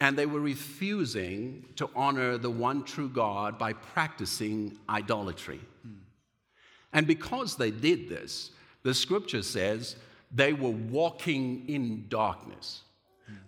And 0.00 0.16
they 0.16 0.26
were 0.26 0.40
refusing 0.40 1.66
to 1.76 1.88
honor 1.94 2.38
the 2.38 2.50
one 2.50 2.84
true 2.84 3.08
God 3.08 3.58
by 3.58 3.74
practicing 3.74 4.78
idolatry. 4.88 5.60
And 6.92 7.06
because 7.06 7.56
they 7.56 7.70
did 7.70 8.08
this, 8.08 8.50
the 8.82 8.94
scripture 8.94 9.42
says 9.42 9.96
they 10.32 10.52
were 10.52 10.70
walking 10.70 11.68
in 11.68 12.06
darkness. 12.08 12.82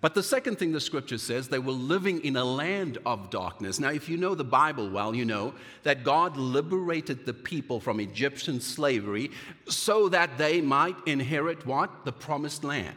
But 0.00 0.14
the 0.14 0.22
second 0.22 0.58
thing 0.58 0.72
the 0.72 0.80
scripture 0.80 1.18
says, 1.18 1.48
they 1.48 1.58
were 1.58 1.72
living 1.72 2.24
in 2.24 2.36
a 2.36 2.44
land 2.44 2.98
of 3.04 3.30
darkness. 3.30 3.78
Now, 3.78 3.90
if 3.90 4.08
you 4.08 4.16
know 4.16 4.34
the 4.34 4.44
Bible 4.44 4.88
well, 4.88 5.14
you 5.14 5.24
know 5.24 5.54
that 5.82 6.04
God 6.04 6.36
liberated 6.36 7.26
the 7.26 7.34
people 7.34 7.80
from 7.80 8.00
Egyptian 8.00 8.60
slavery 8.60 9.30
so 9.68 10.08
that 10.10 10.38
they 10.38 10.60
might 10.60 10.96
inherit 11.06 11.66
what? 11.66 12.04
The 12.04 12.12
promised 12.12 12.62
land. 12.62 12.96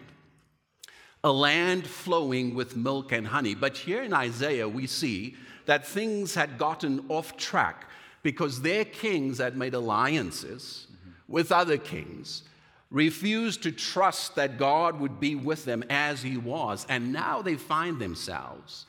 A 1.24 1.32
land 1.32 1.86
flowing 1.86 2.56
with 2.56 2.78
milk 2.78 3.12
and 3.12 3.28
honey. 3.28 3.56
But 3.56 3.78
here 3.78 4.04
in 4.04 4.14
Isaiah, 4.14 4.70
we 4.70 4.88
see 4.88 5.36
that 5.66 5.88
things 5.88 6.36
had 6.36 6.58
gotten 6.58 7.06
off 7.10 7.36
track 7.38 7.90
because 8.24 8.62
their 8.62 8.86
kings 8.86 9.38
had 9.38 9.58
made 9.58 9.74
alliances 9.74 10.88
with 11.28 11.52
other 11.52 11.78
kings 11.78 12.44
refused 12.92 13.64
to 13.64 13.72
trust 13.72 14.36
that 14.36 14.58
God 14.58 15.00
would 15.00 15.20
be 15.20 15.36
with 15.36 15.66
them 15.66 15.84
as 15.90 16.22
He 16.22 16.38
was. 16.38 16.86
And 16.90 17.14
now 17.14 17.42
they 17.42 17.56
find 17.56 18.00
themselves 18.00 18.86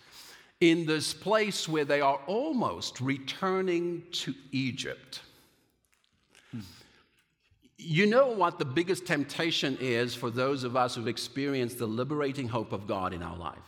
in 0.60 0.86
this 0.86 1.14
place 1.14 1.68
where 1.68 1.84
they 1.84 2.00
are 2.00 2.20
almost 2.26 3.00
returning 3.00 4.02
to 4.12 4.34
Egypt. 4.52 5.20
You 7.82 8.06
know 8.06 8.28
what 8.28 8.58
the 8.58 8.66
biggest 8.66 9.06
temptation 9.06 9.78
is 9.80 10.14
for 10.14 10.30
those 10.30 10.64
of 10.64 10.76
us 10.76 10.94
who've 10.94 11.08
experienced 11.08 11.78
the 11.78 11.86
liberating 11.86 12.46
hope 12.46 12.72
of 12.72 12.86
God 12.86 13.14
in 13.14 13.22
our 13.22 13.38
life? 13.38 13.58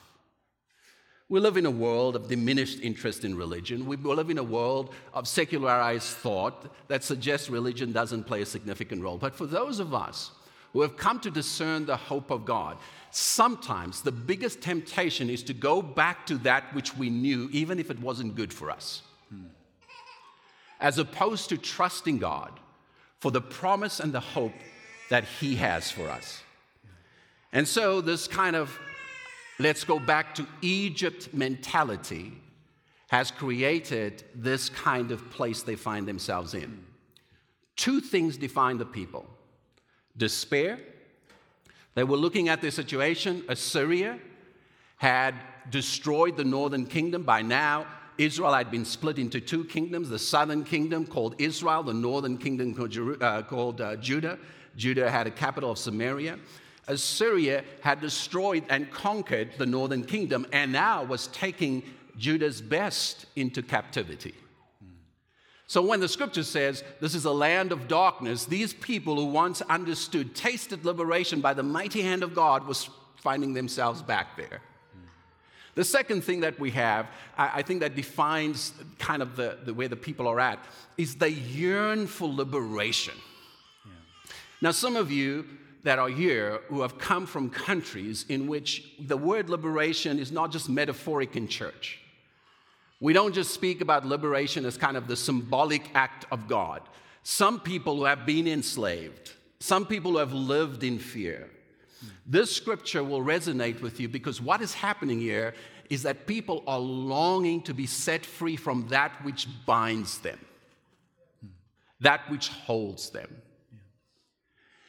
We 1.32 1.40
live 1.40 1.56
in 1.56 1.64
a 1.64 1.70
world 1.70 2.14
of 2.14 2.28
diminished 2.28 2.80
interest 2.82 3.24
in 3.24 3.34
religion. 3.34 3.86
We 3.86 3.96
live 3.96 4.28
in 4.28 4.36
a 4.36 4.42
world 4.42 4.92
of 5.14 5.26
secularized 5.26 6.08
thought 6.08 6.66
that 6.88 7.02
suggests 7.02 7.48
religion 7.48 7.90
doesn't 7.90 8.24
play 8.24 8.42
a 8.42 8.44
significant 8.44 9.02
role. 9.02 9.16
But 9.16 9.34
for 9.34 9.46
those 9.46 9.80
of 9.80 9.94
us 9.94 10.32
who 10.74 10.82
have 10.82 10.98
come 10.98 11.20
to 11.20 11.30
discern 11.30 11.86
the 11.86 11.96
hope 11.96 12.30
of 12.30 12.44
God, 12.44 12.76
sometimes 13.12 14.02
the 14.02 14.12
biggest 14.12 14.60
temptation 14.60 15.30
is 15.30 15.42
to 15.44 15.54
go 15.54 15.80
back 15.80 16.26
to 16.26 16.36
that 16.36 16.64
which 16.74 16.94
we 16.98 17.08
knew, 17.08 17.48
even 17.50 17.78
if 17.78 17.90
it 17.90 17.98
wasn't 17.98 18.34
good 18.34 18.52
for 18.52 18.70
us, 18.70 19.00
hmm. 19.30 19.46
as 20.80 20.98
opposed 20.98 21.48
to 21.48 21.56
trusting 21.56 22.18
God 22.18 22.52
for 23.20 23.30
the 23.30 23.40
promise 23.40 24.00
and 24.00 24.12
the 24.12 24.20
hope 24.20 24.52
that 25.08 25.24
He 25.24 25.54
has 25.54 25.90
for 25.90 26.10
us. 26.10 26.42
And 27.54 27.66
so, 27.66 28.02
this 28.02 28.28
kind 28.28 28.54
of 28.54 28.78
let's 29.58 29.84
go 29.84 29.98
back 29.98 30.34
to 30.36 30.46
Egypt 30.60 31.32
mentality 31.32 32.32
has 33.08 33.30
created 33.30 34.24
this 34.34 34.70
kind 34.70 35.10
of 35.12 35.30
place 35.30 35.62
they 35.62 35.76
find 35.76 36.08
themselves 36.08 36.54
in. 36.54 36.82
Two 37.76 38.00
things 38.00 38.36
define 38.36 38.78
the 38.78 38.86
people 38.86 39.26
despair. 40.16 40.78
They 41.94 42.04
were 42.04 42.16
looking 42.16 42.48
at 42.48 42.60
their 42.60 42.70
situation. 42.70 43.44
Assyria 43.48 44.18
had 44.96 45.34
destroyed 45.70 46.36
the 46.36 46.44
northern 46.44 46.86
kingdom. 46.86 47.22
By 47.22 47.42
now, 47.42 47.86
Israel 48.18 48.52
had 48.52 48.70
been 48.70 48.84
split 48.84 49.18
into 49.18 49.40
two 49.40 49.64
kingdoms 49.64 50.08
the 50.08 50.18
southern 50.18 50.64
kingdom 50.64 51.06
called 51.06 51.34
Israel, 51.38 51.82
the 51.82 51.94
northern 51.94 52.38
kingdom 52.38 52.74
called, 52.74 53.22
uh, 53.22 53.42
called 53.42 53.80
uh, 53.80 53.96
Judah. 53.96 54.38
Judah 54.76 55.10
had 55.10 55.26
a 55.26 55.30
capital 55.30 55.70
of 55.70 55.78
Samaria. 55.78 56.38
Assyria 56.88 57.64
had 57.80 58.00
destroyed 58.00 58.64
and 58.68 58.90
conquered 58.90 59.50
the 59.58 59.66
northern 59.66 60.04
kingdom 60.04 60.46
and 60.52 60.72
now 60.72 61.04
was 61.04 61.28
taking 61.28 61.82
Judah's 62.18 62.60
best 62.60 63.26
into 63.36 63.62
captivity. 63.62 64.34
So 65.66 65.80
when 65.80 66.00
the 66.00 66.08
scripture 66.08 66.42
says 66.42 66.84
this 67.00 67.14
is 67.14 67.24
a 67.24 67.32
land 67.32 67.72
of 67.72 67.88
darkness, 67.88 68.44
these 68.44 68.74
people 68.74 69.16
who 69.16 69.26
once 69.26 69.62
understood, 69.62 70.34
tasted 70.34 70.84
liberation 70.84 71.40
by 71.40 71.54
the 71.54 71.62
mighty 71.62 72.02
hand 72.02 72.22
of 72.22 72.34
God, 72.34 72.66
was 72.66 72.90
finding 73.16 73.54
themselves 73.54 74.02
back 74.02 74.36
there. 74.36 74.60
The 75.74 75.84
second 75.84 76.22
thing 76.22 76.40
that 76.40 76.60
we 76.60 76.70
have, 76.72 77.06
I 77.38 77.62
think 77.62 77.80
that 77.80 77.96
defines 77.96 78.74
kind 78.98 79.22
of 79.22 79.36
the, 79.36 79.58
the 79.64 79.72
way 79.72 79.86
the 79.86 79.96
people 79.96 80.28
are 80.28 80.38
at, 80.38 80.58
is 80.98 81.14
they 81.14 81.30
yearn 81.30 82.06
for 82.06 82.28
liberation. 82.28 83.14
Yeah. 83.86 83.92
Now, 84.60 84.70
some 84.72 84.96
of 84.96 85.10
you 85.10 85.46
that 85.84 85.98
are 85.98 86.08
here 86.08 86.60
who 86.68 86.82
have 86.82 86.98
come 86.98 87.26
from 87.26 87.50
countries 87.50 88.24
in 88.28 88.46
which 88.46 88.92
the 89.00 89.16
word 89.16 89.50
liberation 89.50 90.18
is 90.18 90.30
not 90.30 90.52
just 90.52 90.68
metaphoric 90.68 91.36
in 91.36 91.48
church. 91.48 91.98
We 93.00 93.12
don't 93.12 93.34
just 93.34 93.52
speak 93.52 93.80
about 93.80 94.06
liberation 94.06 94.64
as 94.64 94.76
kind 94.76 94.96
of 94.96 95.08
the 95.08 95.16
symbolic 95.16 95.90
act 95.94 96.24
of 96.30 96.46
God. 96.46 96.82
Some 97.24 97.58
people 97.58 97.96
who 97.96 98.04
have 98.04 98.24
been 98.24 98.46
enslaved, 98.46 99.32
some 99.58 99.86
people 99.86 100.12
who 100.12 100.18
have 100.18 100.32
lived 100.32 100.84
in 100.84 100.98
fear. 100.98 101.50
This 102.26 102.54
scripture 102.54 103.02
will 103.02 103.22
resonate 103.22 103.80
with 103.80 103.98
you 103.98 104.08
because 104.08 104.40
what 104.40 104.60
is 104.60 104.74
happening 104.74 105.18
here 105.18 105.54
is 105.90 106.04
that 106.04 106.26
people 106.26 106.62
are 106.66 106.78
longing 106.78 107.60
to 107.62 107.74
be 107.74 107.86
set 107.86 108.24
free 108.24 108.56
from 108.56 108.86
that 108.88 109.12
which 109.24 109.48
binds 109.66 110.18
them, 110.18 110.38
that 112.00 112.20
which 112.30 112.48
holds 112.48 113.10
them. 113.10 113.36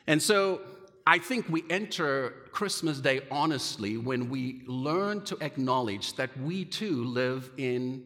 And 0.08 0.22
so 0.22 0.62
I 1.06 1.20
think 1.20 1.50
we 1.50 1.64
enter 1.70 2.34
Christmas 2.52 3.00
Day 3.00 3.22
honestly 3.30 3.98
when 3.98 4.30
we 4.30 4.62
learn 4.66 5.22
to 5.26 5.38
acknowledge 5.42 6.14
that 6.16 6.38
we 6.40 6.64
too 6.66 7.04
live 7.04 7.52
in 7.58 8.04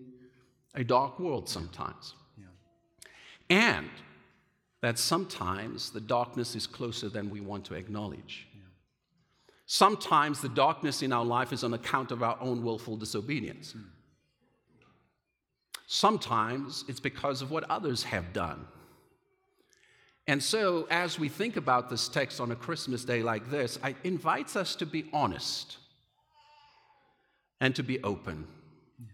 a 0.74 0.84
dark 0.84 1.20
world 1.20 1.48
sometimes. 1.48 2.16
Yeah. 2.38 2.46
And 3.50 3.90
that 4.82 4.98
sometimes 4.98 5.92
the 5.92 6.02
darkness 6.02 6.56
is 6.56 6.66
closer 6.66 7.10
than 7.10 7.30
we 7.30 7.40
want 7.40 7.66
to 7.66 7.76
acknowledge. 7.76 8.48
Yeah. 8.54 8.62
Sometimes 9.68 10.42
the 10.42 10.50
darkness 10.50 11.02
in 11.02 11.14
our 11.14 11.26
life 11.26 11.54
is 11.54 11.64
on 11.64 11.74
account 11.74 12.12
of 12.12 12.24
our 12.24 12.38
own 12.40 12.64
willful 12.64 12.98
disobedience. 12.98 13.74
Mm. 13.74 13.86
Sometimes 15.88 16.84
it's 16.88 17.00
because 17.00 17.42
of 17.42 17.50
what 17.50 17.64
others 17.70 18.04
have 18.04 18.34
done 18.34 18.68
and 20.28 20.44
so, 20.44 20.88
as 20.92 21.18
we 21.18 21.30
think 21.30 21.56
about 21.56 21.90
this 21.90 22.10
text 22.10 22.42
on 22.42 22.52
a 22.52 22.56
Christmas 22.56 23.06
day 23.06 23.24
like 23.24 23.50
this, 23.50 23.80
it 23.84 23.96
invites 24.04 24.58
us 24.58 24.76
to 24.76 24.86
be 24.86 25.06
honest 25.14 25.78
and 27.62 27.74
to 27.76 27.84
be 27.84 28.04
open 28.04 28.46
yeah. 29.00 29.06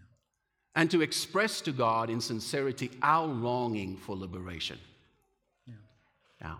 and 0.74 0.90
to 0.90 1.02
express 1.02 1.60
to 1.62 1.72
God 1.72 2.10
in 2.10 2.20
sincerity 2.20 2.90
our 3.00 3.26
longing 3.26 3.96
for 3.96 4.16
liberation. 4.16 4.78
Yeah. 5.68 5.74
Yeah, 6.40 6.54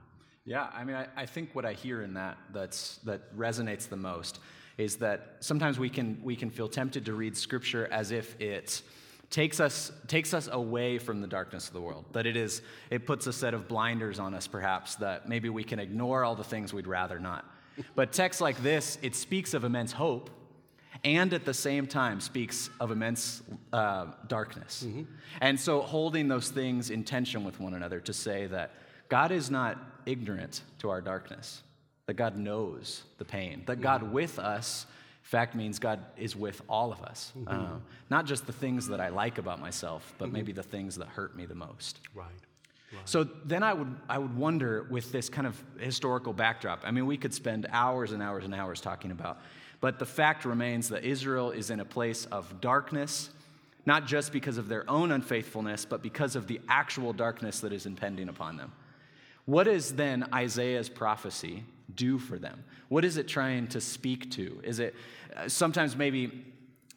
yeah 0.44 0.66
I 0.72 0.84
mean, 0.84 0.96
I, 0.96 1.08
I 1.16 1.26
think 1.26 1.50
what 1.52 1.64
I 1.64 1.72
hear 1.72 2.02
in 2.02 2.14
that 2.14 2.38
that's, 2.52 2.98
that 2.98 3.36
resonates 3.36 3.88
the 3.88 3.96
most 3.96 4.38
is 4.78 4.96
that 4.96 5.36
sometimes 5.40 5.80
we 5.80 5.90
can, 5.90 6.20
we 6.22 6.36
can 6.36 6.50
feel 6.50 6.68
tempted 6.68 7.04
to 7.06 7.14
read 7.14 7.36
Scripture 7.36 7.88
as 7.90 8.12
if 8.12 8.40
it's 8.40 8.84
takes 9.30 9.60
us, 9.60 9.92
takes 10.06 10.34
us 10.34 10.48
away 10.50 10.98
from 10.98 11.20
the 11.20 11.26
darkness 11.26 11.68
of 11.68 11.74
the 11.74 11.80
world. 11.80 12.04
That 12.12 12.26
it 12.26 12.36
is, 12.36 12.62
it 12.90 13.06
puts 13.06 13.26
a 13.26 13.32
set 13.32 13.54
of 13.54 13.68
blinders 13.68 14.18
on 14.18 14.34
us, 14.34 14.46
perhaps, 14.46 14.96
that 14.96 15.28
maybe 15.28 15.48
we 15.48 15.64
can 15.64 15.78
ignore 15.78 16.24
all 16.24 16.34
the 16.34 16.44
things 16.44 16.72
we'd 16.72 16.86
rather 16.86 17.18
not. 17.18 17.44
But 17.94 18.12
text 18.12 18.40
like 18.40 18.62
this, 18.62 18.98
it 19.02 19.16
speaks 19.16 19.54
of 19.54 19.64
immense 19.64 19.92
hope 19.92 20.30
and 21.02 21.32
at 21.34 21.44
the 21.44 21.54
same 21.54 21.86
time 21.86 22.20
speaks 22.20 22.70
of 22.80 22.90
immense 22.90 23.42
uh, 23.72 24.06
darkness. 24.28 24.84
Mm-hmm. 24.86 25.02
And 25.40 25.58
so 25.58 25.80
holding 25.80 26.28
those 26.28 26.50
things 26.50 26.90
in 26.90 27.04
tension 27.04 27.44
with 27.44 27.60
one 27.60 27.74
another 27.74 28.00
to 28.00 28.12
say 28.12 28.46
that 28.46 28.72
God 29.08 29.32
is 29.32 29.50
not 29.50 29.78
ignorant 30.06 30.62
to 30.78 30.90
our 30.90 31.00
darkness, 31.00 31.62
that 32.06 32.14
God 32.14 32.36
knows 32.36 33.02
the 33.18 33.24
pain, 33.24 33.62
that 33.66 33.80
God 33.80 34.02
mm-hmm. 34.02 34.12
with 34.12 34.38
us 34.38 34.86
fact 35.24 35.54
means 35.54 35.78
God 35.78 36.00
is 36.18 36.36
with 36.36 36.60
all 36.68 36.92
of 36.92 37.02
us. 37.02 37.32
Mm-hmm. 37.36 37.48
Uh, 37.48 37.78
not 38.10 38.26
just 38.26 38.46
the 38.46 38.52
things 38.52 38.86
that 38.88 39.00
I 39.00 39.08
like 39.08 39.38
about 39.38 39.58
myself, 39.58 40.14
but 40.18 40.26
mm-hmm. 40.26 40.34
maybe 40.34 40.52
the 40.52 40.62
things 40.62 40.96
that 40.96 41.08
hurt 41.08 41.34
me 41.34 41.46
the 41.46 41.54
most. 41.54 41.98
Right. 42.14 42.26
right. 42.92 43.08
So 43.08 43.24
then 43.24 43.62
I 43.62 43.72
would, 43.72 43.96
I 44.06 44.18
would 44.18 44.36
wonder 44.36 44.86
with 44.90 45.12
this 45.12 45.30
kind 45.30 45.46
of 45.46 45.60
historical 45.78 46.34
backdrop. 46.34 46.82
I 46.84 46.90
mean, 46.90 47.06
we 47.06 47.16
could 47.16 47.32
spend 47.32 47.66
hours 47.72 48.12
and 48.12 48.22
hours 48.22 48.44
and 48.44 48.54
hours 48.54 48.82
talking 48.82 49.10
about, 49.10 49.40
but 49.80 49.98
the 49.98 50.06
fact 50.06 50.44
remains 50.44 50.90
that 50.90 51.04
Israel 51.04 51.52
is 51.52 51.70
in 51.70 51.80
a 51.80 51.86
place 51.86 52.26
of 52.26 52.60
darkness, 52.60 53.30
not 53.86 54.06
just 54.06 54.30
because 54.30 54.58
of 54.58 54.68
their 54.68 54.88
own 54.90 55.10
unfaithfulness, 55.10 55.86
but 55.86 56.02
because 56.02 56.36
of 56.36 56.46
the 56.48 56.60
actual 56.68 57.14
darkness 57.14 57.60
that 57.60 57.72
is 57.72 57.86
impending 57.86 58.28
upon 58.28 58.58
them. 58.58 58.72
What 59.46 59.68
is 59.68 59.94
then 59.94 60.28
Isaiah's 60.34 60.90
prophecy 60.90 61.64
do 61.96 62.18
for 62.18 62.38
them? 62.38 62.64
What 62.88 63.04
is 63.04 63.16
it 63.16 63.28
trying 63.28 63.68
to 63.68 63.80
speak 63.80 64.30
to? 64.32 64.60
Is 64.62 64.78
it 64.78 64.94
uh, 65.36 65.48
sometimes 65.48 65.96
maybe 65.96 66.44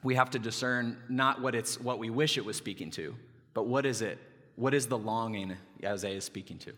we 0.04 0.16
have 0.16 0.30
to 0.32 0.40
discern 0.40 0.98
not 1.10 1.42
what 1.42 1.56
it's 1.56 1.80
what 1.80 2.00
we 2.00 2.10
wish 2.10 2.38
it 2.38 2.46
was 2.46 2.58
speaking 2.58 2.92
to, 2.92 3.16
but 3.54 3.68
what 3.68 3.86
is 3.86 4.02
it? 4.02 4.20
What 4.56 4.74
is 4.74 4.88
the 4.88 4.98
longing 4.98 5.56
Isaiah 5.84 6.18
is 6.18 6.26
speaking 6.26 6.58
to? 6.60 6.74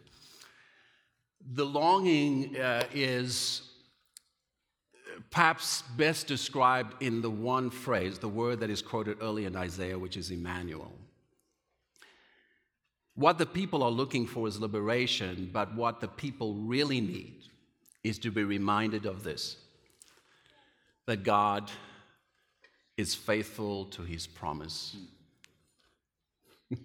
The 1.53 1.65
longing 1.65 2.57
uh, 2.57 2.83
is 2.93 3.63
perhaps 5.31 5.83
best 5.95 6.27
described 6.27 7.01
in 7.01 7.21
the 7.21 7.29
one 7.29 7.69
phrase, 7.69 8.19
the 8.19 8.29
word 8.29 8.59
that 8.61 8.69
is 8.69 8.81
quoted 8.81 9.17
early 9.21 9.45
in 9.45 9.55
Isaiah, 9.55 9.97
which 9.97 10.17
is 10.17 10.31
Emmanuel. 10.31 10.91
What 13.15 13.37
the 13.37 13.45
people 13.45 13.83
are 13.83 13.91
looking 13.91 14.25
for 14.25 14.47
is 14.47 14.59
liberation, 14.59 15.49
but 15.51 15.75
what 15.75 15.99
the 15.99 16.07
people 16.07 16.55
really 16.55 17.01
need 17.01 17.35
is 18.03 18.19
to 18.19 18.31
be 18.31 18.43
reminded 18.43 19.05
of 19.05 19.23
this 19.23 19.57
that 21.05 21.23
God 21.23 21.71
is 22.97 23.15
faithful 23.15 23.85
to 23.85 24.03
his 24.03 24.27
promise. 24.27 24.95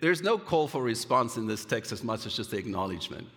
there's 0.00 0.22
no 0.22 0.38
call 0.38 0.66
for 0.66 0.82
response 0.82 1.36
in 1.36 1.46
this 1.46 1.64
text 1.64 1.92
as 1.92 2.02
much 2.02 2.26
as 2.26 2.34
just 2.34 2.50
the 2.50 2.58
acknowledgement 2.58 3.28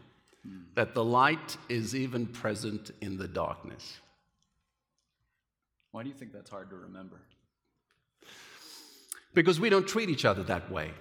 that 0.75 0.93
the 0.93 1.03
light 1.03 1.57
is 1.69 1.95
even 1.95 2.25
present 2.25 2.91
in 3.01 3.17
the 3.17 3.27
darkness. 3.27 3.99
Why 5.91 6.03
do 6.03 6.09
you 6.09 6.15
think 6.15 6.31
that's 6.31 6.49
hard 6.49 6.69
to 6.69 6.77
remember? 6.77 7.17
Because 9.33 9.59
we 9.59 9.69
don't 9.69 9.87
treat 9.87 10.09
each 10.09 10.25
other 10.25 10.43
that 10.43 10.71
way. 10.71 10.91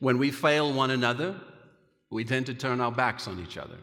When 0.00 0.18
we 0.18 0.30
fail 0.30 0.72
one 0.72 0.90
another, 0.90 1.36
we 2.10 2.24
tend 2.24 2.46
to 2.46 2.54
turn 2.54 2.80
our 2.80 2.90
backs 2.90 3.28
on 3.28 3.38
each 3.40 3.56
other. 3.56 3.76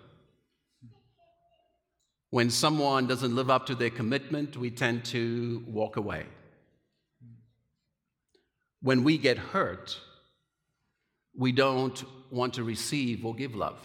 When 2.30 2.50
someone 2.50 3.08
doesn't 3.08 3.34
live 3.34 3.50
up 3.50 3.68
to 3.68 3.76
their 3.76 3.90
commitment, 3.90 4.58
we 4.58 4.70
tend 4.70 5.06
to 5.06 5.64
walk 5.68 5.96
away. 5.96 6.26
when 8.82 9.04
we 9.04 9.18
get 9.18 9.38
hurt, 9.38 10.00
we 11.36 11.52
don't 11.52 12.04
want 12.32 12.54
to 12.54 12.64
receive 12.64 13.26
or 13.26 13.36
give 13.36 13.56
love. 13.56 13.80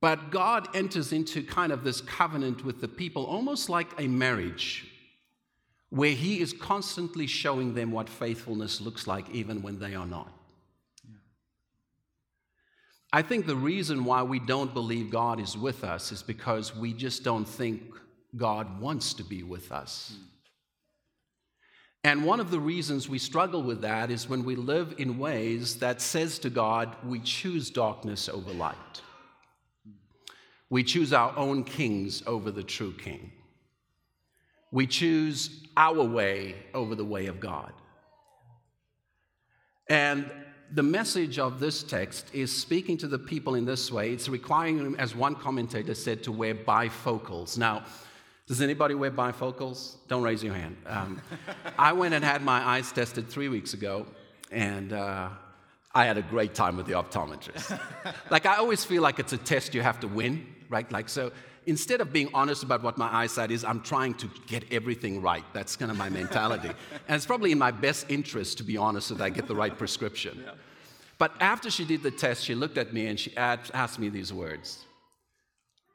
But 0.00 0.30
God 0.30 0.74
enters 0.74 1.12
into 1.12 1.42
kind 1.42 1.70
of 1.72 1.84
this 1.84 2.00
covenant 2.00 2.64
with 2.64 2.80
the 2.80 2.88
people, 2.88 3.24
almost 3.24 3.68
like 3.68 3.88
a 3.98 4.06
marriage, 4.08 4.86
where 5.90 6.12
He 6.12 6.40
is 6.40 6.52
constantly 6.52 7.26
showing 7.26 7.74
them 7.74 7.92
what 7.92 8.08
faithfulness 8.08 8.80
looks 8.80 9.06
like, 9.06 9.28
even 9.30 9.62
when 9.62 9.78
they 9.78 9.94
are 9.94 10.06
not. 10.06 10.32
I 13.12 13.22
think 13.22 13.46
the 13.46 13.56
reason 13.56 14.04
why 14.04 14.22
we 14.22 14.38
don't 14.38 14.74
believe 14.74 15.10
God 15.10 15.40
is 15.40 15.56
with 15.56 15.84
us 15.84 16.12
is 16.12 16.22
because 16.22 16.74
we 16.74 16.92
just 16.92 17.22
don't 17.22 17.46
think 17.46 17.82
God 18.36 18.80
wants 18.80 19.14
to 19.14 19.24
be 19.24 19.42
with 19.42 19.72
us. 19.72 20.12
And 22.04 22.24
one 22.24 22.38
of 22.38 22.50
the 22.50 22.60
reasons 22.60 23.08
we 23.08 23.18
struggle 23.18 23.62
with 23.62 23.80
that 23.80 24.10
is 24.10 24.28
when 24.28 24.44
we 24.44 24.54
live 24.54 24.94
in 24.98 25.18
ways 25.18 25.76
that 25.80 26.00
says 26.00 26.38
to 26.40 26.50
God, 26.50 26.94
we 27.04 27.18
choose 27.20 27.70
darkness 27.70 28.28
over 28.28 28.52
light. 28.52 29.02
We 30.70 30.84
choose 30.84 31.12
our 31.12 31.36
own 31.36 31.64
kings 31.64 32.22
over 32.26 32.50
the 32.50 32.62
true 32.62 32.92
king. 32.92 33.32
We 34.72 34.86
choose 34.86 35.62
our 35.76 36.02
way 36.02 36.56
over 36.74 36.94
the 36.94 37.04
way 37.04 37.26
of 37.26 37.40
God. 37.40 37.72
And 39.88 40.30
the 40.72 40.82
message 40.82 41.38
of 41.38 41.60
this 41.60 41.82
text 41.82 42.28
is 42.34 42.50
speaking 42.54 42.96
to 42.98 43.08
the 43.08 43.18
people 43.18 43.54
in 43.54 43.64
this 43.64 43.92
way. 43.92 44.12
It's 44.12 44.28
requiring 44.28 44.78
them, 44.78 44.96
as 44.98 45.14
one 45.14 45.36
commentator 45.36 45.94
said, 45.94 46.22
to 46.24 46.32
wear 46.32 46.54
bifocals. 46.54 47.56
Now, 47.56 47.84
does 48.46 48.60
anybody 48.60 48.94
wear 48.94 49.10
bifocals? 49.10 49.96
Don't 50.08 50.22
raise 50.22 50.42
your 50.42 50.54
hand. 50.54 50.76
Um, 50.86 51.20
I 51.78 51.92
went 51.92 52.14
and 52.14 52.24
had 52.24 52.42
my 52.42 52.60
eyes 52.60 52.90
tested 52.90 53.28
three 53.28 53.48
weeks 53.48 53.74
ago, 53.74 54.06
and 54.50 54.92
uh, 54.92 55.28
I 55.94 56.04
had 56.04 56.16
a 56.16 56.22
great 56.22 56.54
time 56.54 56.76
with 56.76 56.86
the 56.86 56.94
optometrist. 56.94 57.80
like, 58.30 58.46
I 58.46 58.56
always 58.56 58.84
feel 58.84 59.02
like 59.02 59.18
it's 59.18 59.32
a 59.32 59.38
test 59.38 59.74
you 59.74 59.82
have 59.82 60.00
to 60.00 60.08
win, 60.08 60.46
right? 60.68 60.90
Like, 60.90 61.08
so 61.08 61.32
instead 61.66 62.00
of 62.00 62.12
being 62.12 62.28
honest 62.32 62.62
about 62.62 62.82
what 62.82 62.96
my 62.96 63.12
eyesight 63.12 63.50
is, 63.50 63.64
I'm 63.64 63.80
trying 63.80 64.14
to 64.14 64.30
get 64.46 64.64
everything 64.72 65.20
right. 65.20 65.44
That's 65.52 65.76
kind 65.76 65.90
of 65.90 65.96
my 65.96 66.08
mentality. 66.08 66.68
and 67.08 67.16
it's 67.16 67.26
probably 67.26 67.52
in 67.52 67.58
my 67.58 67.70
best 67.70 68.06
interest 68.08 68.58
to 68.58 68.64
be 68.64 68.76
honest 68.76 69.08
so 69.08 69.14
that 69.14 69.24
I 69.24 69.30
get 69.30 69.46
the 69.46 69.54
right 69.56 69.76
prescription. 69.76 70.42
Yeah. 70.44 70.52
But 71.18 71.32
after 71.40 71.70
she 71.70 71.84
did 71.84 72.02
the 72.02 72.10
test, 72.10 72.44
she 72.44 72.54
looked 72.54 72.78
at 72.78 72.92
me 72.92 73.06
and 73.06 73.18
she 73.18 73.36
asked 73.36 73.98
me 73.98 74.08
these 74.08 74.32
words 74.32 74.84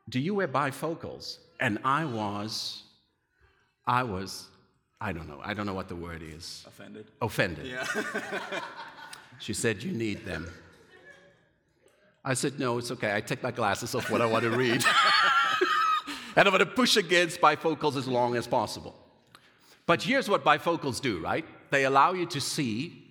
Do 0.10 0.20
you 0.20 0.36
wear 0.36 0.48
bifocals? 0.48 1.38
And 1.60 1.78
I 1.86 2.06
was, 2.06 2.82
I 3.86 4.04
was, 4.04 4.48
I 5.00 5.14
don't 5.14 5.28
know, 5.28 5.40
I 5.44 5.54
don't 5.54 5.68
know 5.68 5.76
what 5.76 5.90
the 5.90 5.96
word 5.96 6.24
is. 6.24 6.64
Offended. 6.68 7.06
Offended. 7.22 7.68
Yeah. 7.68 7.86
she 9.40 9.54
said, 9.54 9.84
You 9.84 9.92
need 9.92 10.26
them. 10.26 10.52
I 12.24 12.34
said, 12.34 12.60
No, 12.60 12.78
it's 12.78 12.92
okay. 12.92 13.16
I 13.16 13.22
take 13.22 13.42
my 13.44 13.52
glasses 13.52 13.96
off 13.96 14.10
what 14.10 14.22
I 14.22 14.26
want 14.26 14.44
to 14.44 14.52
read. 14.52 14.84
and 16.36 16.48
I'm 16.48 16.52
going 16.52 16.60
to 16.60 16.66
push 16.66 16.98
against 16.98 17.42
bifocals 17.42 17.96
as 17.96 18.08
long 18.08 18.36
as 18.36 18.48
possible. 18.48 18.96
But 19.86 20.04
here's 20.04 20.30
what 20.30 20.44
bifocals 20.44 21.02
do, 21.02 21.20
right? 21.20 21.46
They 21.72 21.86
allow 21.86 22.14
you 22.14 22.26
to 22.28 22.42
see 22.42 23.04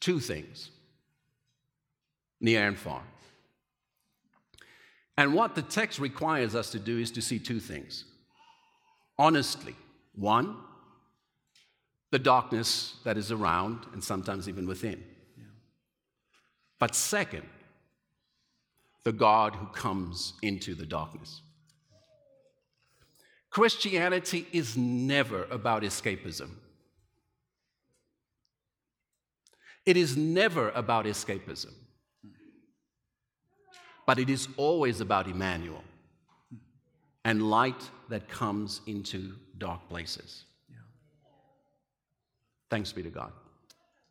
two 0.00 0.20
things 0.20 0.70
near 2.40 2.66
and 2.66 2.78
far. 2.78 3.02
And 5.16 5.32
what 5.32 5.54
the 5.54 5.62
text 5.62 5.98
requires 5.98 6.54
us 6.54 6.70
to 6.72 6.78
do 6.78 6.98
is 6.98 7.10
to 7.12 7.22
see 7.22 7.38
two 7.38 7.60
things 7.60 8.04
honestly. 9.18 9.74
One, 10.14 10.56
the 12.10 12.18
darkness 12.18 12.96
that 13.04 13.16
is 13.16 13.30
around 13.32 13.86
and 13.92 14.02
sometimes 14.02 14.48
even 14.48 14.66
within. 14.66 15.02
Yeah. 15.36 15.44
But 16.78 16.94
second, 16.94 17.44
the 19.06 19.12
God 19.12 19.54
who 19.54 19.66
comes 19.66 20.34
into 20.42 20.74
the 20.74 20.84
darkness. 20.84 21.40
Christianity 23.48 24.46
is 24.52 24.76
never 24.76 25.44
about 25.44 25.82
escapism. 25.82 26.50
It 29.86 29.96
is 29.96 30.16
never 30.16 30.70
about 30.70 31.06
escapism 31.06 31.72
but 34.06 34.20
it 34.20 34.30
is 34.30 34.48
always 34.56 35.00
about 35.00 35.26
Emmanuel 35.26 35.82
and 37.24 37.50
light 37.50 37.90
that 38.08 38.28
comes 38.28 38.80
into 38.86 39.34
dark 39.58 39.88
places. 39.88 40.44
Yeah. 40.70 40.76
Thanks 42.70 42.92
be 42.92 43.02
to 43.02 43.10
God. 43.10 43.32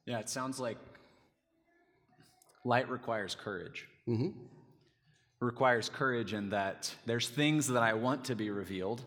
Yeah, 0.05 0.19
it 0.19 0.29
sounds 0.29 0.59
like 0.59 0.77
light 2.65 2.89
requires 2.89 3.35
courage. 3.35 3.87
Mm-hmm. 4.07 4.31
Requires 5.39 5.89
courage 5.89 6.33
in 6.33 6.49
that 6.49 6.93
there's 7.05 7.27
things 7.27 7.67
that 7.67 7.83
I 7.83 7.93
want 7.93 8.25
to 8.25 8.35
be 8.35 8.49
revealed, 8.49 9.01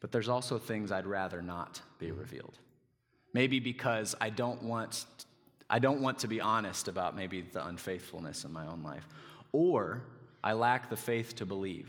but 0.00 0.12
there's 0.12 0.28
also 0.28 0.58
things 0.58 0.92
I'd 0.92 1.06
rather 1.06 1.42
not 1.42 1.80
be 1.98 2.06
mm-hmm. 2.06 2.20
revealed. 2.20 2.58
Maybe 3.32 3.60
because 3.60 4.14
I 4.20 4.30
don't 4.30 4.62
want 4.62 5.04
I 5.72 5.78
don't 5.78 6.00
want 6.00 6.18
to 6.20 6.28
be 6.28 6.40
honest 6.40 6.88
about 6.88 7.14
maybe 7.14 7.42
the 7.42 7.64
unfaithfulness 7.64 8.44
in 8.44 8.52
my 8.52 8.66
own 8.66 8.82
life 8.82 9.06
or 9.52 10.02
I 10.42 10.54
lack 10.54 10.90
the 10.90 10.96
faith 10.96 11.36
to 11.36 11.46
believe 11.46 11.88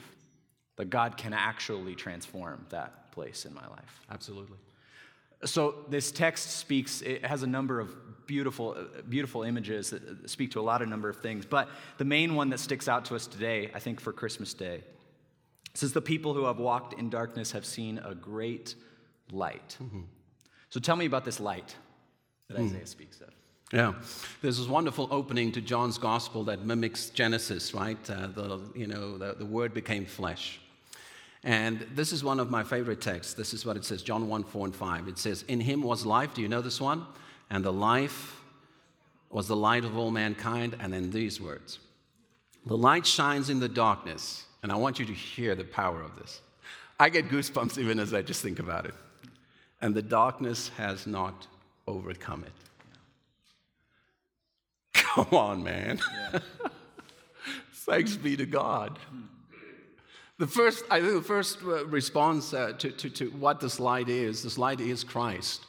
that 0.75 0.89
God 0.89 1.17
can 1.17 1.33
actually 1.33 1.95
transform 1.95 2.65
that 2.69 3.11
place 3.11 3.45
in 3.45 3.53
my 3.53 3.67
life. 3.67 4.01
Absolutely. 4.09 4.57
So 5.45 5.75
this 5.89 6.11
text 6.11 6.51
speaks, 6.51 7.01
it 7.01 7.25
has 7.25 7.43
a 7.43 7.47
number 7.47 7.79
of 7.79 7.95
beautiful, 8.27 8.77
beautiful 9.09 9.43
images 9.43 9.89
that 9.89 10.29
speak 10.29 10.51
to 10.51 10.59
a 10.59 10.61
lot 10.61 10.81
of 10.81 10.87
number 10.87 11.09
of 11.09 11.17
things. 11.17 11.45
But 11.45 11.67
the 11.97 12.05
main 12.05 12.35
one 12.35 12.49
that 12.51 12.59
sticks 12.59 12.87
out 12.87 13.03
to 13.05 13.15
us 13.15 13.27
today, 13.27 13.69
I 13.73 13.79
think 13.79 13.99
for 13.99 14.13
Christmas 14.13 14.53
Day, 14.53 14.83
says 15.73 15.91
the 15.91 16.01
people 16.01 16.33
who 16.33 16.45
have 16.45 16.57
walked 16.57 16.97
in 16.97 17.09
darkness 17.09 17.51
have 17.51 17.65
seen 17.65 17.99
a 18.05 18.15
great 18.15 18.75
light. 19.31 19.77
Mm-hmm. 19.83 20.01
So 20.69 20.79
tell 20.79 20.95
me 20.95 21.05
about 21.05 21.25
this 21.25 21.41
light 21.41 21.75
that 22.47 22.57
mm. 22.57 22.65
Isaiah 22.65 22.87
speaks 22.87 23.19
of. 23.19 23.29
Yeah, 23.73 23.93
there's 24.41 24.59
this 24.59 24.67
wonderful 24.67 25.09
opening 25.11 25.51
to 25.51 25.61
John's 25.61 25.97
gospel 25.97 26.45
that 26.45 26.65
mimics 26.65 27.09
Genesis, 27.09 27.73
right? 27.73 28.09
Uh, 28.09 28.27
the, 28.27 28.61
you 28.75 28.87
know, 28.87 29.17
the, 29.17 29.33
the 29.33 29.45
word 29.45 29.73
became 29.73 30.05
flesh. 30.05 30.60
And 31.43 31.87
this 31.95 32.11
is 32.11 32.23
one 32.23 32.39
of 32.39 32.51
my 32.51 32.63
favorite 32.63 33.01
texts. 33.01 33.33
This 33.33 33.53
is 33.53 33.65
what 33.65 33.75
it 33.75 33.83
says 33.83 34.03
John 34.03 34.27
1 34.27 34.43
4 34.43 34.65
and 34.67 34.75
5. 34.75 35.07
It 35.07 35.17
says, 35.17 35.43
In 35.47 35.59
him 35.59 35.81
was 35.81 36.05
life. 36.05 36.33
Do 36.33 36.41
you 36.41 36.47
know 36.47 36.61
this 36.61 36.79
one? 36.79 37.05
And 37.49 37.65
the 37.65 37.73
life 37.73 38.39
was 39.29 39.47
the 39.47 39.55
light 39.55 39.83
of 39.83 39.97
all 39.97 40.11
mankind. 40.11 40.75
And 40.79 40.93
then 40.93 41.09
these 41.09 41.41
words 41.41 41.79
The 42.65 42.77
light 42.77 43.05
shines 43.05 43.49
in 43.49 43.59
the 43.59 43.69
darkness. 43.69 44.45
And 44.61 44.71
I 44.71 44.75
want 44.75 44.99
you 44.99 45.05
to 45.05 45.13
hear 45.13 45.55
the 45.55 45.63
power 45.63 46.01
of 46.01 46.15
this. 46.15 46.41
I 46.99 47.09
get 47.09 47.29
goosebumps 47.29 47.79
even 47.79 47.97
as 47.97 48.13
I 48.13 48.21
just 48.21 48.43
think 48.43 48.59
about 48.59 48.85
it. 48.85 48.93
And 49.81 49.95
the 49.95 50.03
darkness 50.03 50.69
has 50.77 51.07
not 51.07 51.47
overcome 51.87 52.43
it. 52.43 52.53
Come 54.93 55.27
on, 55.31 55.63
man. 55.63 55.99
Yeah. 56.13 56.39
Thanks 57.73 58.15
be 58.15 58.37
to 58.37 58.45
God. 58.45 58.99
Hmm. 59.09 59.30
The 60.41 60.47
first, 60.47 60.85
I 60.89 60.99
think 61.01 61.13
the 61.13 61.21
first 61.21 61.59
uh, 61.61 61.85
response 61.85 62.51
uh, 62.51 62.73
to, 62.79 62.89
to, 62.89 63.11
to 63.11 63.29
what 63.29 63.59
this 63.59 63.79
light 63.79 64.09
is, 64.09 64.41
this 64.41 64.57
light 64.57 64.81
is 64.81 65.03
Christ. 65.03 65.67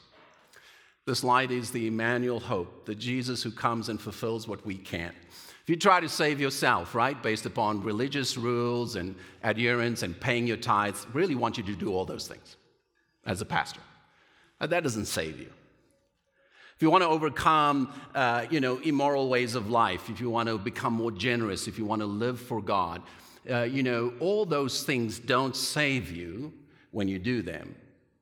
This 1.05 1.23
light 1.23 1.51
is 1.51 1.71
the 1.71 1.89
Emmanuel 1.89 2.41
hope, 2.41 2.87
the 2.87 2.95
Jesus 2.95 3.43
who 3.43 3.51
comes 3.51 3.91
and 3.91 4.01
fulfills 4.01 4.49
what 4.49 4.65
we 4.65 4.79
can't. 4.79 5.15
If 5.63 5.69
you 5.69 5.77
try 5.77 6.01
to 6.01 6.09
save 6.09 6.41
yourself, 6.41 6.95
right, 6.95 7.23
based 7.23 7.45
upon 7.45 7.83
religious 7.83 8.39
rules 8.39 8.97
and 8.97 9.15
adherence 9.43 10.03
and 10.03 10.19
paying 10.19 10.47
your 10.47 10.57
tithes, 10.57 11.07
really 11.13 11.35
want 11.35 11.59
you 11.59 11.65
to 11.65 11.75
do 11.75 11.93
all 11.93 12.07
those 12.07 12.27
things 12.27 12.57
as 13.27 13.43
a 13.43 13.45
pastor. 13.45 13.83
That 14.59 14.83
doesn't 14.83 15.05
save 15.05 15.39
you. 15.39 15.53
If 16.77 16.81
you 16.81 16.91
want 16.91 17.03
to 17.03 17.09
overcome, 17.09 17.93
uh, 18.15 18.47
you 18.49 18.61
know, 18.61 18.79
immoral 18.79 19.29
ways 19.29 19.55
of 19.55 19.69
life, 19.69 20.09
if 20.09 20.19
you 20.19 20.31
want 20.31 20.49
to 20.49 20.57
become 20.57 20.95
more 20.95 21.11
generous, 21.11 21.69
if 21.69 21.77
you 21.79 21.85
want 21.85 22.01
to 22.01 22.07
live 22.07 22.41
for 22.41 22.63
God, 22.63 23.03
uh, 23.51 23.63
you 23.63 23.83
know, 23.83 24.13
all 24.21 24.47
those 24.47 24.85
things 24.85 25.19
don't 25.19 25.57
save 25.57 26.11
you 26.11 26.53
when 26.91 27.09
you 27.09 27.19
do 27.19 27.43
them. 27.43 27.75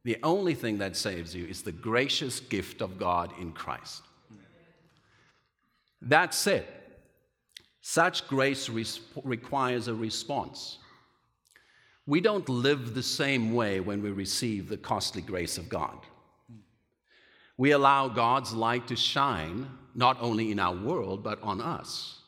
The 0.04 0.16
only 0.22 0.54
thing 0.54 0.78
that 0.78 0.96
saves 0.96 1.34
you 1.34 1.46
is 1.46 1.62
the 1.62 1.72
gracious 1.72 2.40
gift 2.40 2.80
of 2.80 2.98
God 2.98 3.32
in 3.38 3.52
Christ. 3.52 4.02
That 6.02 6.32
said, 6.32 6.66
such 7.82 8.26
grace 8.28 8.68
res- 8.68 9.00
requires 9.24 9.88
a 9.88 9.94
response. 9.94 10.78
We 12.06 12.20
don't 12.20 12.48
live 12.48 12.94
the 12.94 13.02
same 13.02 13.52
way 13.52 13.80
when 13.80 14.02
we 14.02 14.10
receive 14.10 14.68
the 14.68 14.78
costly 14.78 15.22
grace 15.22 15.58
of 15.58 15.68
God 15.68 15.98
we 17.60 17.72
allow 17.72 18.08
God's 18.08 18.54
light 18.54 18.88
to 18.88 18.96
shine 18.96 19.68
not 19.94 20.16
only 20.22 20.50
in 20.50 20.58
our 20.58 20.74
world, 20.74 21.22
but 21.22 21.42
on 21.42 21.60
us. 21.60 22.19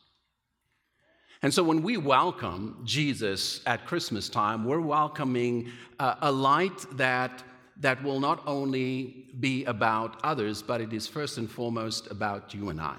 And 1.42 1.52
so 1.52 1.64
when 1.64 1.82
we 1.82 1.96
welcome 1.96 2.80
Jesus 2.84 3.60
at 3.66 3.84
Christmas 3.84 4.28
time, 4.28 4.64
we're 4.64 4.80
welcoming 4.80 5.72
a 5.98 6.30
light 6.30 6.86
that 6.92 7.42
that 7.80 8.02
will 8.04 8.20
not 8.20 8.42
only 8.46 9.26
be 9.40 9.64
about 9.64 10.20
others, 10.22 10.62
but 10.62 10.80
it 10.80 10.92
is 10.92 11.08
first 11.08 11.38
and 11.38 11.50
foremost 11.50 12.08
about 12.10 12.54
you 12.54 12.68
and 12.68 12.80
I. 12.80 12.96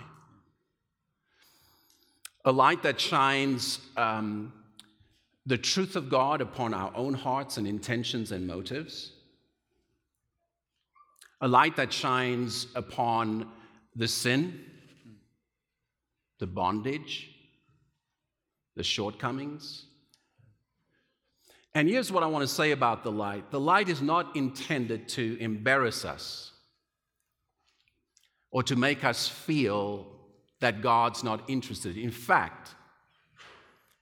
A 2.43 2.51
light 2.51 2.83
that 2.83 2.99
shines 2.99 3.79
um, 3.95 4.51
the 5.45 5.57
truth 5.57 5.95
of 5.95 6.09
God 6.09 6.41
upon 6.41 6.73
our 6.73 6.91
own 6.95 7.13
hearts 7.13 7.55
and 7.55 7.65
intentions 7.65 8.33
and 8.33 8.45
motives. 8.45 9.13
A 11.39 11.47
light 11.47 11.77
that 11.77 11.93
shines 11.93 12.67
upon 12.75 13.49
the 13.95 14.07
sin, 14.07 14.65
the 16.39 16.47
bondage, 16.47 17.32
the 18.75 18.83
shortcomings. 18.83 19.85
And 21.75 21.89
here's 21.89 22.11
what 22.11 22.23
I 22.23 22.27
want 22.27 22.47
to 22.47 22.53
say 22.53 22.71
about 22.71 23.03
the 23.03 23.11
light 23.11 23.49
the 23.51 23.59
light 23.59 23.89
is 23.89 24.01
not 24.01 24.35
intended 24.35 25.07
to 25.09 25.37
embarrass 25.39 26.05
us 26.05 26.51
or 28.51 28.63
to 28.63 28.75
make 28.75 29.03
us 29.03 29.27
feel 29.27 30.07
that 30.59 30.81
God's 30.81 31.23
not 31.23 31.49
interested. 31.49 31.97
In 31.97 32.11
fact, 32.11 32.75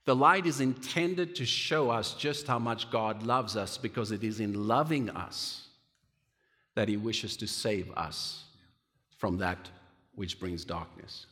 the 0.04 0.14
light 0.14 0.46
is 0.46 0.60
intended 0.60 1.34
to 1.36 1.46
show 1.46 1.90
us 1.90 2.14
just 2.14 2.46
how 2.46 2.58
much 2.58 2.90
God 2.90 3.22
loves 3.22 3.56
us 3.56 3.78
because 3.78 4.10
it 4.10 4.22
is 4.22 4.40
in 4.40 4.68
loving 4.68 5.08
us 5.10 5.68
that 6.74 6.88
He 6.88 6.96
wishes 6.96 7.36
to 7.38 7.46
save 7.46 7.90
us 7.92 8.44
from 9.16 9.38
that 9.38 9.70
which 10.14 10.38
brings 10.40 10.64
darkness. 10.64 11.26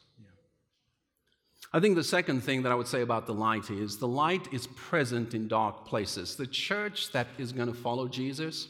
I 1.72 1.78
think 1.78 1.94
the 1.94 2.04
second 2.04 2.40
thing 2.40 2.62
that 2.62 2.72
I 2.72 2.74
would 2.74 2.88
say 2.88 3.02
about 3.02 3.26
the 3.26 3.34
light 3.34 3.70
is 3.70 3.98
the 3.98 4.08
light 4.08 4.52
is 4.52 4.66
present 4.66 5.34
in 5.34 5.46
dark 5.46 5.84
places. 5.84 6.34
The 6.34 6.46
church 6.46 7.12
that 7.12 7.28
is 7.38 7.52
going 7.52 7.68
to 7.68 7.74
follow 7.74 8.08
Jesus 8.08 8.68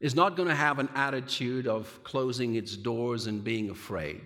is 0.00 0.14
not 0.14 0.34
going 0.34 0.48
to 0.48 0.54
have 0.54 0.78
an 0.78 0.88
attitude 0.94 1.68
of 1.68 2.02
closing 2.02 2.56
its 2.56 2.76
doors 2.76 3.26
and 3.26 3.44
being 3.44 3.70
afraid. 3.70 4.22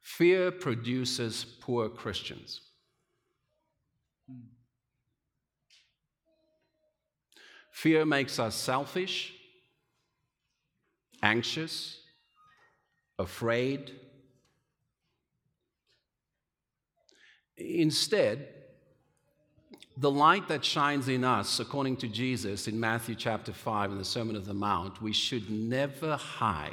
Fear 0.00 0.52
produces 0.52 1.44
poor 1.44 1.90
Christians. 1.90 2.62
Fear 7.72 8.06
makes 8.06 8.38
us 8.38 8.54
selfish, 8.54 9.34
anxious, 11.22 12.00
afraid. 13.18 13.92
Instead, 17.56 18.48
the 19.96 20.10
light 20.10 20.48
that 20.48 20.64
shines 20.64 21.08
in 21.08 21.24
us, 21.24 21.58
according 21.58 21.96
to 21.98 22.08
Jesus 22.08 22.68
in 22.68 22.78
Matthew 22.78 23.14
chapter 23.14 23.52
5 23.52 23.92
in 23.92 23.98
the 23.98 24.04
Sermon 24.04 24.36
of 24.36 24.44
the 24.44 24.54
Mount, 24.54 25.00
we 25.00 25.12
should 25.12 25.50
never 25.50 26.16
hide. 26.16 26.72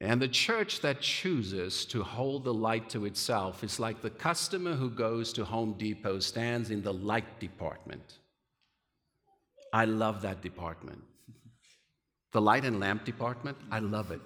And 0.00 0.20
the 0.20 0.28
church 0.28 0.80
that 0.82 1.00
chooses 1.00 1.84
to 1.86 2.02
hold 2.02 2.44
the 2.44 2.54
light 2.54 2.90
to 2.90 3.06
itself 3.06 3.64
is 3.64 3.80
like 3.80 4.02
the 4.02 4.10
customer 4.10 4.74
who 4.74 4.90
goes 4.90 5.32
to 5.32 5.44
Home 5.44 5.74
Depot, 5.78 6.18
stands 6.20 6.70
in 6.70 6.82
the 6.82 6.92
light 6.92 7.40
department. 7.40 8.18
I 9.72 9.86
love 9.86 10.22
that 10.22 10.42
department. 10.42 11.02
The 12.32 12.40
light 12.40 12.64
and 12.64 12.78
lamp 12.78 13.04
department, 13.04 13.56
I 13.70 13.78
love 13.78 14.10
it. 14.10 14.20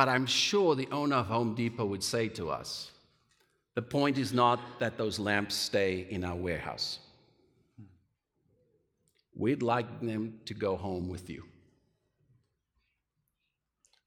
But 0.00 0.08
I'm 0.08 0.24
sure 0.24 0.74
the 0.74 0.88
owner 0.90 1.16
of 1.16 1.26
Home 1.26 1.54
Depot 1.54 1.84
would 1.84 2.02
say 2.02 2.28
to 2.28 2.48
us 2.48 2.90
the 3.74 3.82
point 3.82 4.16
is 4.16 4.32
not 4.32 4.58
that 4.78 4.96
those 4.96 5.18
lamps 5.18 5.54
stay 5.54 6.06
in 6.08 6.24
our 6.24 6.36
warehouse. 6.36 7.00
We'd 9.34 9.62
like 9.62 10.00
them 10.00 10.40
to 10.46 10.54
go 10.54 10.74
home 10.74 11.10
with 11.10 11.28
you. 11.28 11.44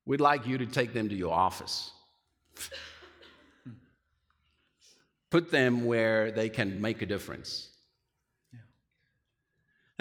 We'd 0.08 0.19
like 0.19 0.47
you 0.47 0.58
to 0.58 0.65
take 0.65 0.93
them 0.93 1.10
to 1.10 1.15
your 1.15 1.32
office. 1.32 1.91
Put 5.29 5.51
them 5.51 5.86
where 5.86 6.32
they 6.32 6.49
can 6.49 6.82
make 6.82 7.03
a 7.03 7.06
difference. 7.06 7.69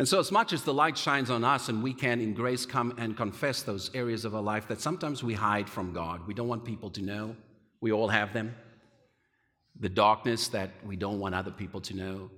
And 0.03 0.09
so, 0.09 0.19
as 0.19 0.33
much 0.33 0.53
as 0.53 0.65
the 0.65 0.75
light 0.75 0.99
shines 0.99 1.31
on 1.31 1.45
us 1.45 1.69
and 1.69 1.81
we 1.81 1.95
can, 1.95 2.21
in 2.21 2.35
grace, 2.35 2.67
come 2.67 2.93
and 2.99 3.17
confess 3.17 3.63
those 3.63 3.89
areas 3.95 4.25
of 4.25 4.35
our 4.35 4.43
life 4.43 4.67
that 4.67 4.81
sometimes 4.81 5.23
we 5.23 5.33
hide 5.33 5.71
from 5.71 5.93
God, 5.93 6.27
we 6.27 6.35
don't 6.35 6.49
want 6.49 6.65
people 6.65 6.91
to 6.91 7.01
know, 7.01 7.37
we 7.81 7.93
all 7.93 8.09
have 8.09 8.33
them. 8.33 8.53
The 9.79 9.89
darkness 9.89 10.49
that 10.49 10.71
we 10.85 10.97
don't 10.97 11.21
want 11.21 11.37
other 11.37 11.53
people 11.53 11.81
to 11.83 11.95
know. 11.95 12.31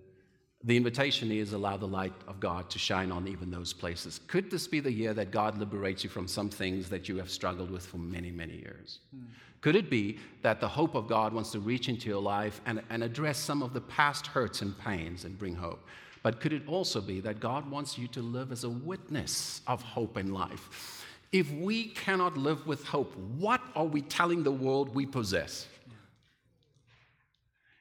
The 0.62 0.76
invitation 0.76 1.32
is 1.32 1.54
allow 1.54 1.78
the 1.78 1.86
light 1.86 2.12
of 2.28 2.38
God 2.38 2.68
to 2.68 2.78
shine 2.78 3.10
on 3.10 3.26
even 3.26 3.50
those 3.50 3.72
places. 3.72 4.20
Could 4.26 4.50
this 4.50 4.68
be 4.68 4.80
the 4.80 4.92
year 4.92 5.14
that 5.14 5.30
God 5.30 5.56
liberates 5.56 6.04
you 6.04 6.10
from 6.10 6.28
some 6.28 6.50
things 6.50 6.90
that 6.90 7.08
you 7.08 7.16
have 7.16 7.30
struggled 7.30 7.70
with 7.70 7.86
for 7.86 7.96
many, 7.96 8.30
many 8.30 8.58
years? 8.58 8.98
Mm. 9.16 9.22
Could 9.62 9.76
it 9.76 9.88
be 9.88 10.18
that 10.42 10.60
the 10.60 10.68
hope 10.68 10.94
of 10.94 11.08
God 11.08 11.32
wants 11.32 11.50
to 11.52 11.60
reach 11.60 11.88
into 11.88 12.10
your 12.10 12.20
life 12.20 12.60
and, 12.66 12.82
and 12.90 13.02
address 13.02 13.38
some 13.38 13.62
of 13.62 13.72
the 13.72 13.80
past 13.80 14.26
hurts 14.26 14.60
and 14.60 14.78
pains 14.78 15.24
and 15.24 15.38
bring 15.38 15.54
hope? 15.54 15.88
But 16.24 16.40
could 16.40 16.54
it 16.54 16.66
also 16.66 17.02
be 17.02 17.20
that 17.20 17.38
God 17.38 17.70
wants 17.70 17.98
you 17.98 18.08
to 18.08 18.22
live 18.22 18.50
as 18.50 18.64
a 18.64 18.70
witness 18.70 19.60
of 19.66 19.82
hope 19.82 20.16
in 20.16 20.32
life? 20.32 21.04
If 21.32 21.52
we 21.52 21.88
cannot 21.88 22.38
live 22.38 22.66
with 22.66 22.82
hope, 22.86 23.14
what 23.16 23.60
are 23.76 23.84
we 23.84 24.00
telling 24.00 24.42
the 24.42 24.50
world 24.50 24.94
we 24.94 25.04
possess? 25.04 25.68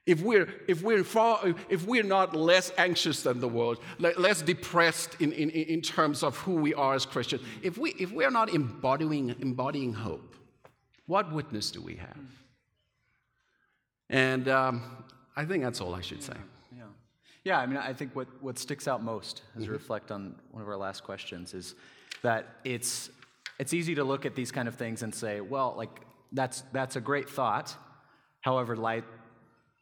If 0.04 0.20
we're, 0.20 0.52
if, 0.68 0.82
we're 0.82 1.04
far, 1.04 1.54
if 1.70 1.86
we're 1.86 2.02
not 2.02 2.36
less 2.36 2.70
anxious 2.76 3.22
than 3.22 3.40
the 3.40 3.48
world, 3.48 3.78
less 3.98 4.42
depressed 4.42 5.16
in, 5.20 5.32
in, 5.32 5.48
in 5.48 5.80
terms 5.80 6.22
of 6.22 6.36
who 6.36 6.56
we 6.56 6.74
are 6.74 6.94
as 6.94 7.06
Christians, 7.06 7.40
if, 7.62 7.78
we, 7.78 7.92
if 7.92 8.12
we're 8.12 8.30
not 8.30 8.52
embodying, 8.52 9.34
embodying 9.40 9.94
hope, 9.94 10.34
what 11.06 11.32
witness 11.32 11.70
do 11.70 11.80
we 11.80 11.94
have? 11.94 12.26
And 14.10 14.48
um, 14.48 14.82
I 15.34 15.46
think 15.46 15.62
that's 15.62 15.80
all 15.80 15.94
I 15.94 16.02
should 16.02 16.22
say. 16.22 16.36
Yeah, 17.44 17.58
I 17.58 17.66
mean, 17.66 17.76
I 17.76 17.92
think 17.92 18.16
what, 18.16 18.26
what 18.42 18.58
sticks 18.58 18.88
out 18.88 19.02
most 19.02 19.42
as 19.54 19.60
we 19.60 19.64
mm-hmm. 19.64 19.74
reflect 19.74 20.10
on 20.10 20.34
one 20.50 20.62
of 20.62 20.68
our 20.68 20.78
last 20.78 21.04
questions 21.04 21.52
is 21.52 21.74
that 22.22 22.56
it's, 22.64 23.10
it's 23.58 23.74
easy 23.74 23.94
to 23.96 24.04
look 24.04 24.24
at 24.24 24.34
these 24.34 24.50
kind 24.50 24.66
of 24.66 24.76
things 24.76 25.02
and 25.02 25.14
say, 25.14 25.42
well, 25.42 25.74
like, 25.76 25.90
that's, 26.32 26.62
that's 26.72 26.96
a 26.96 27.02
great 27.02 27.28
thought. 27.28 27.76
However, 28.40 28.76
life, 28.76 29.04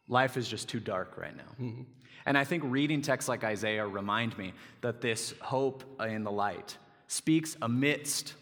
life 0.08 0.36
is 0.36 0.48
just 0.48 0.68
too 0.68 0.80
dark 0.80 1.16
right 1.16 1.36
now. 1.36 1.64
Mm-hmm. 1.64 1.82
And 2.26 2.36
I 2.36 2.42
think 2.42 2.64
reading 2.66 3.00
texts 3.00 3.28
like 3.28 3.44
Isaiah 3.44 3.86
remind 3.86 4.36
me 4.36 4.54
that 4.80 5.00
this 5.00 5.32
hope 5.40 5.84
in 6.00 6.24
the 6.24 6.30
light 6.32 6.76
speaks 7.06 7.56
amidst 7.62 8.34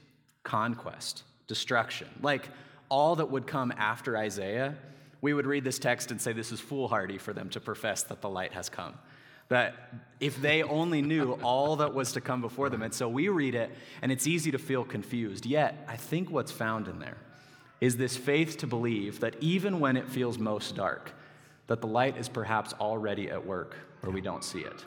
conquest, 0.45 1.25
destruction. 1.47 2.09
Like 2.23 2.49
all 2.89 3.17
that 3.17 3.31
would 3.31 3.47
come 3.47 3.73
after 3.77 4.17
Isaiah, 4.17 4.77
we 5.21 5.35
would 5.35 5.47
read 5.47 5.65
this 5.65 5.79
text 5.79 6.11
and 6.11 6.21
say 6.21 6.33
this 6.33 6.53
is 6.53 6.61
foolhardy 6.61 7.19
for 7.19 7.35
them 7.35 7.51
to 7.51 7.61
profess 7.61 8.03
that 8.05 8.23
the 8.23 8.29
light 8.29 8.55
has 8.55 8.71
come 8.71 8.95
that 9.51 9.75
if 10.21 10.41
they 10.41 10.63
only 10.63 11.03
knew 11.03 11.33
all 11.43 11.77
that 11.77 11.93
was 11.93 12.13
to 12.13 12.21
come 12.21 12.41
before 12.41 12.71
them. 12.71 12.83
And 12.83 12.95
so 12.95 13.09
we 13.09 13.29
read 13.29 13.55
it, 13.55 13.71
and 14.01 14.13
it's 14.13 14.27
easy 14.27 14.51
to 14.53 14.59
feel 14.59 14.85
confused. 14.85 15.45
Yet, 15.45 15.85
I 15.89 15.97
think 15.97 16.31
what's 16.31 16.53
found 16.53 16.89
in 16.89 16.99
there 16.99 17.17
is 17.81 17.97
this 17.97 18.17
faith 18.17 18.59
to 18.59 18.67
believe 18.67 19.21
that 19.21 19.35
even 19.41 19.81
when 19.81 19.97
it 19.97 20.09
feels 20.09 20.39
most 20.39 20.77
dark, 20.77 21.13
that 21.67 21.81
the 21.81 21.87
light 21.87 22.17
is 22.17 22.29
perhaps 22.29 22.73
already 22.75 23.31
at 23.31 23.45
work 23.45 23.77
where 24.01 24.13
we 24.13 24.21
don't 24.21 24.45
see 24.45 24.61
it. 24.61 24.85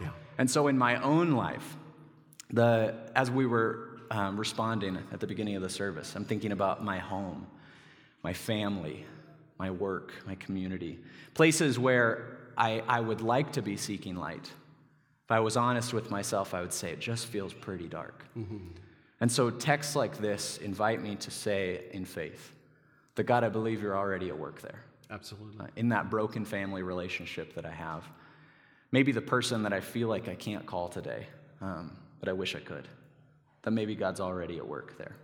Yeah. 0.00 0.08
And 0.38 0.50
so 0.50 0.66
in 0.68 0.76
my 0.76 1.00
own 1.02 1.32
life, 1.32 1.76
the, 2.50 2.94
as 3.14 3.30
we 3.30 3.46
were 3.46 4.00
um, 4.10 4.36
responding 4.36 4.98
at 5.12 5.20
the 5.20 5.26
beginning 5.26 5.56
of 5.56 5.62
the 5.62 5.70
service, 5.70 6.14
I'm 6.16 6.24
thinking 6.24 6.52
about 6.52 6.82
my 6.82 6.98
home, 6.98 7.46
my 8.22 8.32
family, 8.32 9.06
my 9.58 9.70
work, 9.70 10.12
my 10.26 10.34
community, 10.36 10.98
places 11.34 11.78
where 11.78 12.38
I, 12.56 12.82
I 12.88 13.00
would 13.00 13.20
like 13.20 13.52
to 13.52 13.62
be 13.62 13.76
seeking 13.76 14.16
light. 14.16 14.50
If 15.24 15.30
I 15.30 15.40
was 15.40 15.56
honest 15.56 15.92
with 15.92 16.10
myself, 16.10 16.54
I 16.54 16.60
would 16.60 16.72
say 16.72 16.90
it 16.90 17.00
just 17.00 17.26
feels 17.26 17.52
pretty 17.52 17.88
dark. 17.88 18.24
Mm-hmm. 18.36 18.58
And 19.20 19.30
so 19.30 19.50
texts 19.50 19.94
like 19.94 20.18
this 20.18 20.58
invite 20.58 21.02
me 21.02 21.16
to 21.16 21.30
say 21.30 21.84
in 21.92 22.04
faith 22.04 22.52
that 23.14 23.24
God, 23.24 23.44
I 23.44 23.48
believe 23.48 23.80
you're 23.80 23.96
already 23.96 24.28
at 24.28 24.38
work 24.38 24.60
there. 24.60 24.82
Absolutely. 25.10 25.60
Uh, 25.60 25.68
in 25.76 25.90
that 25.90 26.10
broken 26.10 26.44
family 26.44 26.82
relationship 26.82 27.54
that 27.54 27.64
I 27.64 27.70
have. 27.70 28.04
Maybe 28.90 29.12
the 29.12 29.22
person 29.22 29.62
that 29.62 29.72
I 29.72 29.80
feel 29.80 30.08
like 30.08 30.28
I 30.28 30.34
can't 30.34 30.66
call 30.66 30.88
today, 30.88 31.26
um, 31.60 31.96
but 32.20 32.28
I 32.28 32.32
wish 32.32 32.56
I 32.56 32.60
could. 32.60 32.88
That 33.62 33.70
maybe 33.70 33.94
God's 33.94 34.20
already 34.20 34.58
at 34.58 34.66
work 34.66 34.98
there. 34.98 35.14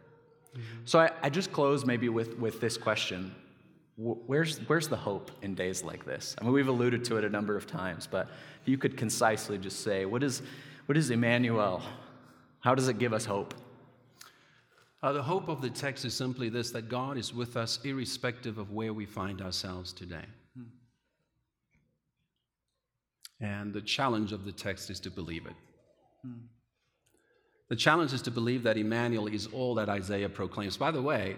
Mm-hmm. 0.52 0.62
So 0.84 1.00
I, 1.00 1.10
I 1.22 1.30
just 1.30 1.52
close 1.52 1.84
maybe 1.84 2.08
with, 2.08 2.38
with 2.38 2.60
this 2.60 2.76
question 2.76 3.34
Where's, 4.00 4.58
where's 4.68 4.87
the 4.87 4.96
hope 4.96 5.32
in 5.42 5.56
days 5.56 5.82
like 5.82 6.04
this? 6.04 6.37
I 6.40 6.44
mean, 6.44 6.52
we've 6.52 6.68
alluded 6.68 7.04
to 7.06 7.16
it 7.16 7.24
a 7.24 7.28
number 7.28 7.56
of 7.56 7.66
times, 7.66 8.06
but 8.06 8.28
if 8.62 8.68
you 8.68 8.78
could 8.78 8.96
concisely 8.96 9.58
just 9.58 9.80
say, 9.80 10.04
what 10.04 10.22
is, 10.22 10.40
what 10.87 10.96
is 10.96 11.11
Emmanuel? 11.11 11.82
How 12.61 12.76
does 12.76 12.87
it 12.87 13.00
give 13.00 13.12
us 13.12 13.24
hope? 13.24 13.54
Uh, 15.02 15.12
the 15.12 15.22
hope 15.22 15.48
of 15.48 15.61
the 15.61 15.70
text 15.70 16.04
is 16.04 16.14
simply 16.14 16.48
this 16.48 16.70
that 16.70 16.88
God 16.88 17.18
is 17.18 17.34
with 17.34 17.56
us 17.56 17.80
irrespective 17.82 18.58
of 18.58 18.70
where 18.70 18.92
we 18.92 19.04
find 19.04 19.42
ourselves 19.42 19.92
today. 19.92 20.26
And 23.40 23.72
the 23.72 23.80
challenge 23.80 24.32
of 24.32 24.44
the 24.44 24.52
text 24.52 24.90
is 24.90 25.00
to 25.00 25.11
believe 25.11 25.46
it. 25.46 25.54
The 27.68 27.76
challenge 27.76 28.12
is 28.12 28.22
to 28.22 28.30
believe 28.30 28.62
that 28.62 28.76
Emmanuel 28.76 29.26
is 29.26 29.48
all 29.48 29.74
that 29.74 29.88
Isaiah 29.88 30.28
proclaims. 30.28 30.76
By 30.76 30.92
the 30.92 31.02
way, 31.02 31.37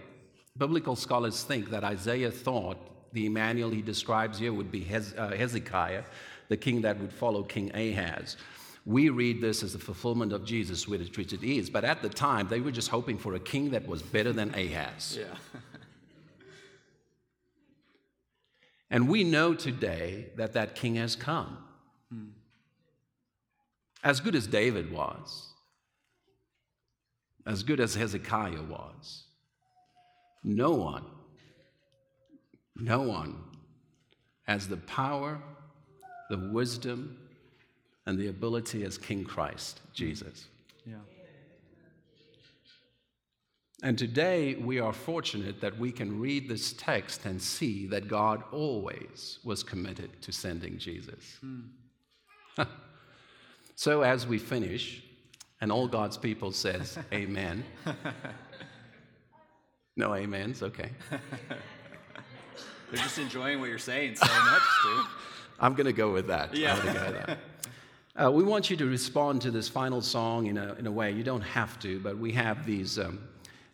biblical 0.56 0.96
scholars 0.96 1.42
think 1.42 1.70
that 1.70 1.84
Isaiah 1.84 2.30
thought 2.30 2.78
the 3.12 3.26
Emmanuel 3.26 3.70
he 3.70 3.82
describes 3.82 4.38
here 4.38 4.52
would 4.52 4.70
be 4.70 4.86
uh, 4.92 5.30
Hezekiah, 5.30 6.04
the 6.48 6.56
king 6.56 6.82
that 6.82 6.98
would 7.00 7.12
follow 7.12 7.42
King 7.42 7.74
Ahaz. 7.74 8.36
We 8.86 9.08
read 9.08 9.40
this 9.40 9.62
as 9.62 9.72
the 9.72 9.78
fulfillment 9.78 10.32
of 10.32 10.44
Jesus, 10.44 10.88
which 10.88 11.18
it 11.18 11.42
is, 11.42 11.68
but 11.68 11.84
at 11.84 12.02
the 12.02 12.08
time 12.08 12.48
they 12.48 12.60
were 12.60 12.70
just 12.70 12.88
hoping 12.88 13.18
for 13.18 13.34
a 13.34 13.40
king 13.40 13.70
that 13.70 13.86
was 13.86 14.02
better 14.02 14.32
than 14.32 14.54
Ahaz. 14.54 15.18
Yeah. 15.20 15.60
And 18.90 19.08
we 19.08 19.22
know 19.22 19.54
today 19.54 20.26
that 20.36 20.54
that 20.54 20.74
king 20.74 20.96
has 20.96 21.14
come. 21.14 21.58
As 24.02 24.18
good 24.20 24.34
as 24.34 24.46
David 24.46 24.90
was, 24.90 25.50
as 27.46 27.62
good 27.62 27.80
as 27.80 27.94
Hezekiah 27.94 28.62
was, 28.62 29.24
no 30.42 30.72
one, 30.72 31.04
no 32.76 33.00
one 33.02 33.36
has 34.46 34.68
the 34.68 34.76
power, 34.78 35.40
the 36.28 36.38
wisdom, 36.52 37.16
and 38.06 38.18
the 38.18 38.28
ability 38.28 38.82
as 38.84 38.98
King 38.98 39.24
Christ, 39.24 39.80
Jesus. 39.92 40.46
Yeah. 40.86 40.96
And 43.82 43.96
today 43.96 44.56
we 44.56 44.78
are 44.78 44.92
fortunate 44.92 45.60
that 45.60 45.78
we 45.78 45.90
can 45.90 46.20
read 46.20 46.48
this 46.48 46.74
text 46.74 47.24
and 47.24 47.40
see 47.40 47.86
that 47.86 48.08
God 48.08 48.42
always 48.52 49.38
was 49.42 49.62
committed 49.62 50.20
to 50.22 50.32
sending 50.32 50.78
Jesus. 50.78 51.38
Hmm. 51.40 51.60
so 53.74 54.02
as 54.02 54.26
we 54.26 54.38
finish, 54.38 55.02
and 55.62 55.72
all 55.72 55.86
God's 55.86 56.18
people 56.18 56.52
says, 56.52 56.98
Amen. 57.12 57.64
no 60.00 60.14
amens, 60.14 60.62
okay. 60.62 60.90
They're 62.90 63.02
just 63.02 63.18
enjoying 63.18 63.60
what 63.60 63.68
you're 63.68 63.78
saying 63.78 64.16
so 64.16 64.26
much, 64.26 64.62
dude. 64.82 65.06
I'm 65.60 65.74
going 65.74 65.86
to 65.86 65.92
go 65.92 66.12
with 66.12 66.26
that. 66.26 66.56
Yeah. 66.56 66.76
Go 66.76 66.84
with 66.84 67.26
that. 67.26 67.38
Uh, 68.20 68.30
we 68.30 68.42
want 68.42 68.70
you 68.70 68.76
to 68.76 68.86
respond 68.86 69.42
to 69.42 69.50
this 69.50 69.68
final 69.68 70.00
song 70.00 70.46
in 70.46 70.58
a, 70.58 70.74
in 70.74 70.86
a 70.86 70.90
way. 70.90 71.12
You 71.12 71.22
don't 71.22 71.42
have 71.42 71.78
to, 71.80 72.00
but 72.00 72.18
we 72.18 72.32
have 72.32 72.66
these. 72.66 72.98
Um, 72.98 73.20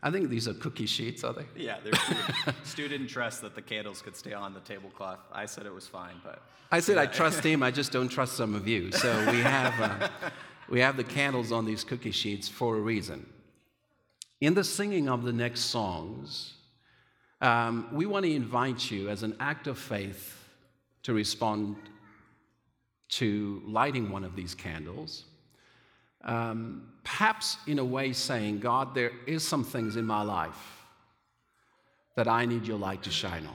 I 0.02 0.10
think 0.10 0.28
these 0.28 0.46
are 0.46 0.54
cookie 0.54 0.86
sheets, 0.86 1.24
are 1.24 1.32
they? 1.32 1.46
Yeah, 1.56 1.78
there's 1.82 1.98
Stu 2.64 2.86
didn't 2.86 3.08
trust 3.08 3.40
that 3.42 3.54
the 3.54 3.62
candles 3.62 4.02
could 4.02 4.14
stay 4.14 4.34
on 4.34 4.52
the 4.52 4.60
tablecloth. 4.60 5.20
I 5.32 5.46
said 5.46 5.64
it 5.64 5.72
was 5.72 5.88
fine, 5.88 6.20
but 6.22 6.42
I 6.70 6.80
said 6.80 6.98
I 6.98 7.06
trust 7.06 7.42
him. 7.42 7.62
I 7.62 7.70
just 7.70 7.92
don't 7.92 8.08
trust 8.08 8.36
some 8.36 8.54
of 8.54 8.68
you. 8.68 8.92
So 8.92 9.10
we 9.30 9.40
have 9.40 9.80
uh, 9.80 10.08
we 10.68 10.80
have 10.80 10.96
the 10.96 11.04
candles 11.04 11.50
on 11.50 11.64
these 11.64 11.82
cookie 11.82 12.10
sheets 12.10 12.48
for 12.48 12.76
a 12.76 12.80
reason. 12.80 13.26
In 14.40 14.54
the 14.54 14.64
singing 14.64 15.08
of 15.08 15.22
the 15.22 15.32
next 15.32 15.60
songs, 15.60 16.54
um, 17.40 17.88
we 17.92 18.06
want 18.06 18.24
to 18.26 18.32
invite 18.32 18.90
you, 18.90 19.08
as 19.08 19.22
an 19.22 19.34
act 19.40 19.66
of 19.66 19.78
faith, 19.78 20.44
to 21.04 21.14
respond 21.14 21.76
to 23.08 23.62
lighting 23.66 24.10
one 24.10 24.24
of 24.24 24.36
these 24.36 24.54
candles. 24.54 25.24
Um, 26.22 26.92
perhaps 27.04 27.56
in 27.66 27.78
a 27.78 27.84
way 27.84 28.12
saying, 28.12 28.58
God, 28.58 28.94
there 28.94 29.12
is 29.26 29.46
some 29.46 29.64
things 29.64 29.96
in 29.96 30.04
my 30.04 30.22
life 30.22 30.84
that 32.16 32.26
I 32.26 32.44
need 32.44 32.66
your 32.66 32.78
light 32.78 33.02
to 33.04 33.10
shine 33.10 33.46
on. 33.46 33.54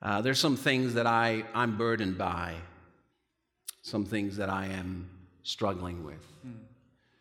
Uh, 0.00 0.20
there's 0.20 0.38
some 0.38 0.56
things 0.56 0.94
that 0.94 1.06
I, 1.06 1.44
I'm 1.54 1.76
burdened 1.76 2.18
by, 2.18 2.54
some 3.82 4.04
things 4.04 4.36
that 4.36 4.48
I 4.48 4.66
am 4.66 5.08
struggling 5.42 6.04
with. 6.04 6.24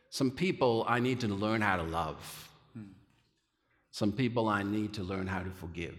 Some 0.09 0.31
people 0.31 0.85
I 0.87 0.99
need 0.99 1.19
to 1.21 1.27
learn 1.27 1.61
how 1.61 1.77
to 1.77 1.83
love. 1.83 2.49
Some 3.91 4.11
people 4.11 4.47
I 4.47 4.63
need 4.63 4.93
to 4.93 5.03
learn 5.03 5.27
how 5.27 5.39
to 5.39 5.49
forgive. 5.49 5.97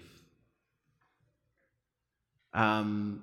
Um, 2.54 3.22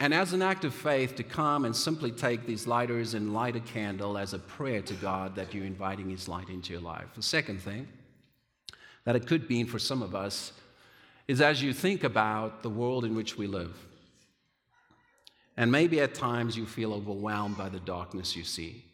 and 0.00 0.12
as 0.12 0.32
an 0.32 0.42
act 0.42 0.64
of 0.64 0.74
faith, 0.74 1.14
to 1.16 1.22
come 1.22 1.64
and 1.64 1.74
simply 1.74 2.10
take 2.10 2.44
these 2.44 2.66
lighters 2.66 3.14
and 3.14 3.32
light 3.32 3.56
a 3.56 3.60
candle 3.60 4.18
as 4.18 4.34
a 4.34 4.38
prayer 4.38 4.82
to 4.82 4.94
God 4.94 5.36
that 5.36 5.54
you're 5.54 5.64
inviting 5.64 6.10
His 6.10 6.28
light 6.28 6.48
into 6.48 6.72
your 6.72 6.82
life. 6.82 7.06
The 7.14 7.22
second 7.22 7.62
thing 7.62 7.86
that 9.04 9.16
it 9.16 9.26
could 9.26 9.48
mean 9.48 9.66
for 9.66 9.78
some 9.78 10.02
of 10.02 10.14
us 10.14 10.52
is 11.28 11.40
as 11.40 11.62
you 11.62 11.72
think 11.72 12.04
about 12.04 12.62
the 12.62 12.70
world 12.70 13.04
in 13.04 13.14
which 13.14 13.38
we 13.38 13.46
live. 13.46 13.76
And 15.56 15.70
maybe 15.70 16.00
at 16.00 16.14
times 16.14 16.56
you 16.56 16.66
feel 16.66 16.92
overwhelmed 16.92 17.56
by 17.56 17.68
the 17.68 17.80
darkness 17.80 18.34
you 18.36 18.44
see. 18.44 18.84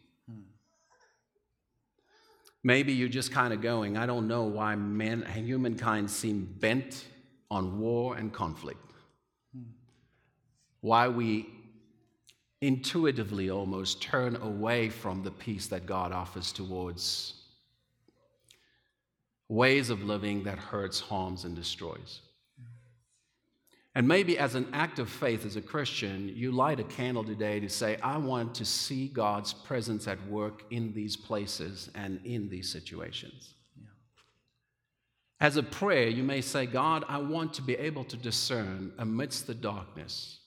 Maybe 2.63 2.91
you're 2.91 3.07
just 3.07 3.31
kind 3.31 3.53
of 3.53 3.61
going, 3.61 3.97
I 3.97 4.05
don't 4.05 4.27
know 4.27 4.43
why 4.43 4.75
men, 4.75 5.23
humankind 5.23 6.11
seem 6.11 6.45
bent 6.59 7.05
on 7.49 7.79
war 7.79 8.17
and 8.17 8.33
conflict. 8.33 8.79
Why 10.81 11.07
we 11.07 11.49
intuitively 12.61 13.49
almost 13.49 14.01
turn 14.01 14.35
away 14.37 14.89
from 14.89 15.23
the 15.23 15.31
peace 15.31 15.67
that 15.67 15.85
God 15.85 16.11
offers 16.11 16.51
towards 16.51 17.35
ways 19.47 19.89
of 19.89 20.03
living 20.03 20.43
that 20.43 20.57
hurts, 20.57 20.99
harms, 20.99 21.45
and 21.45 21.55
destroys. 21.55 22.21
And 23.95 24.07
maybe 24.07 24.37
as 24.37 24.55
an 24.55 24.67
act 24.71 24.99
of 24.99 25.09
faith 25.09 25.45
as 25.45 25.55
a 25.55 25.61
Christian, 25.61 26.31
you 26.35 26.51
light 26.51 26.79
a 26.79 26.83
candle 26.83 27.23
today 27.23 27.59
to 27.59 27.69
say, 27.69 27.97
I 28.03 28.17
want 28.17 28.53
to 28.55 28.65
see 28.65 29.07
God's 29.07 29.51
presence 29.51 30.07
at 30.07 30.23
work 30.27 30.63
in 30.69 30.93
these 30.93 31.17
places 31.17 31.89
and 31.95 32.19
in 32.23 32.49
these 32.49 32.69
situations. 32.69 33.55
As 35.41 35.55
a 35.55 35.63
prayer, 35.63 36.07
you 36.07 36.23
may 36.23 36.41
say, 36.41 36.65
God, 36.65 37.05
I 37.07 37.17
want 37.17 37.53
to 37.55 37.61
be 37.61 37.75
able 37.75 38.03
to 38.05 38.17
discern 38.17 38.91
amidst 38.97 39.47
the 39.47 39.55
darkness 39.55 40.39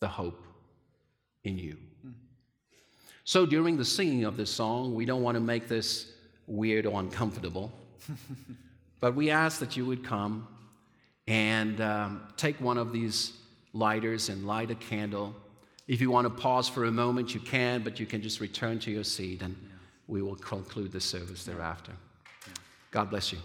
the 0.00 0.08
hope 0.08 0.46
in 1.44 1.58
you. 1.58 1.76
Hmm. 2.02 2.10
So 3.24 3.44
during 3.44 3.76
the 3.76 3.84
singing 3.84 4.24
of 4.24 4.36
this 4.36 4.50
song, 4.50 4.94
we 4.94 5.04
don't 5.04 5.22
want 5.22 5.34
to 5.34 5.40
make 5.40 5.68
this 5.68 6.12
weird 6.46 6.86
or 6.86 6.98
uncomfortable, 7.00 7.70
but 9.00 9.14
we 9.14 9.30
ask 9.30 9.60
that 9.60 9.76
you 9.76 9.84
would 9.84 10.04
come 10.04 10.48
and 11.28 11.82
um, 11.82 12.22
take 12.38 12.58
one 12.58 12.78
of 12.78 12.90
these 12.90 13.34
lighters 13.74 14.30
and 14.30 14.46
light 14.46 14.70
a 14.70 14.74
candle. 14.74 15.36
If 15.86 16.00
you 16.00 16.10
want 16.10 16.24
to 16.24 16.30
pause 16.30 16.68
for 16.68 16.86
a 16.86 16.90
moment, 16.90 17.34
you 17.34 17.40
can, 17.40 17.82
but 17.82 18.00
you 18.00 18.06
can 18.06 18.22
just 18.22 18.40
return 18.40 18.78
to 18.80 18.90
your 18.90 19.04
seat 19.04 19.42
and 19.42 19.54
we 20.06 20.22
will 20.22 20.36
conclude 20.36 20.90
the 20.90 21.00
service 21.00 21.44
thereafter. 21.44 21.92
God 22.90 23.10
bless 23.10 23.30
you. 23.30 23.38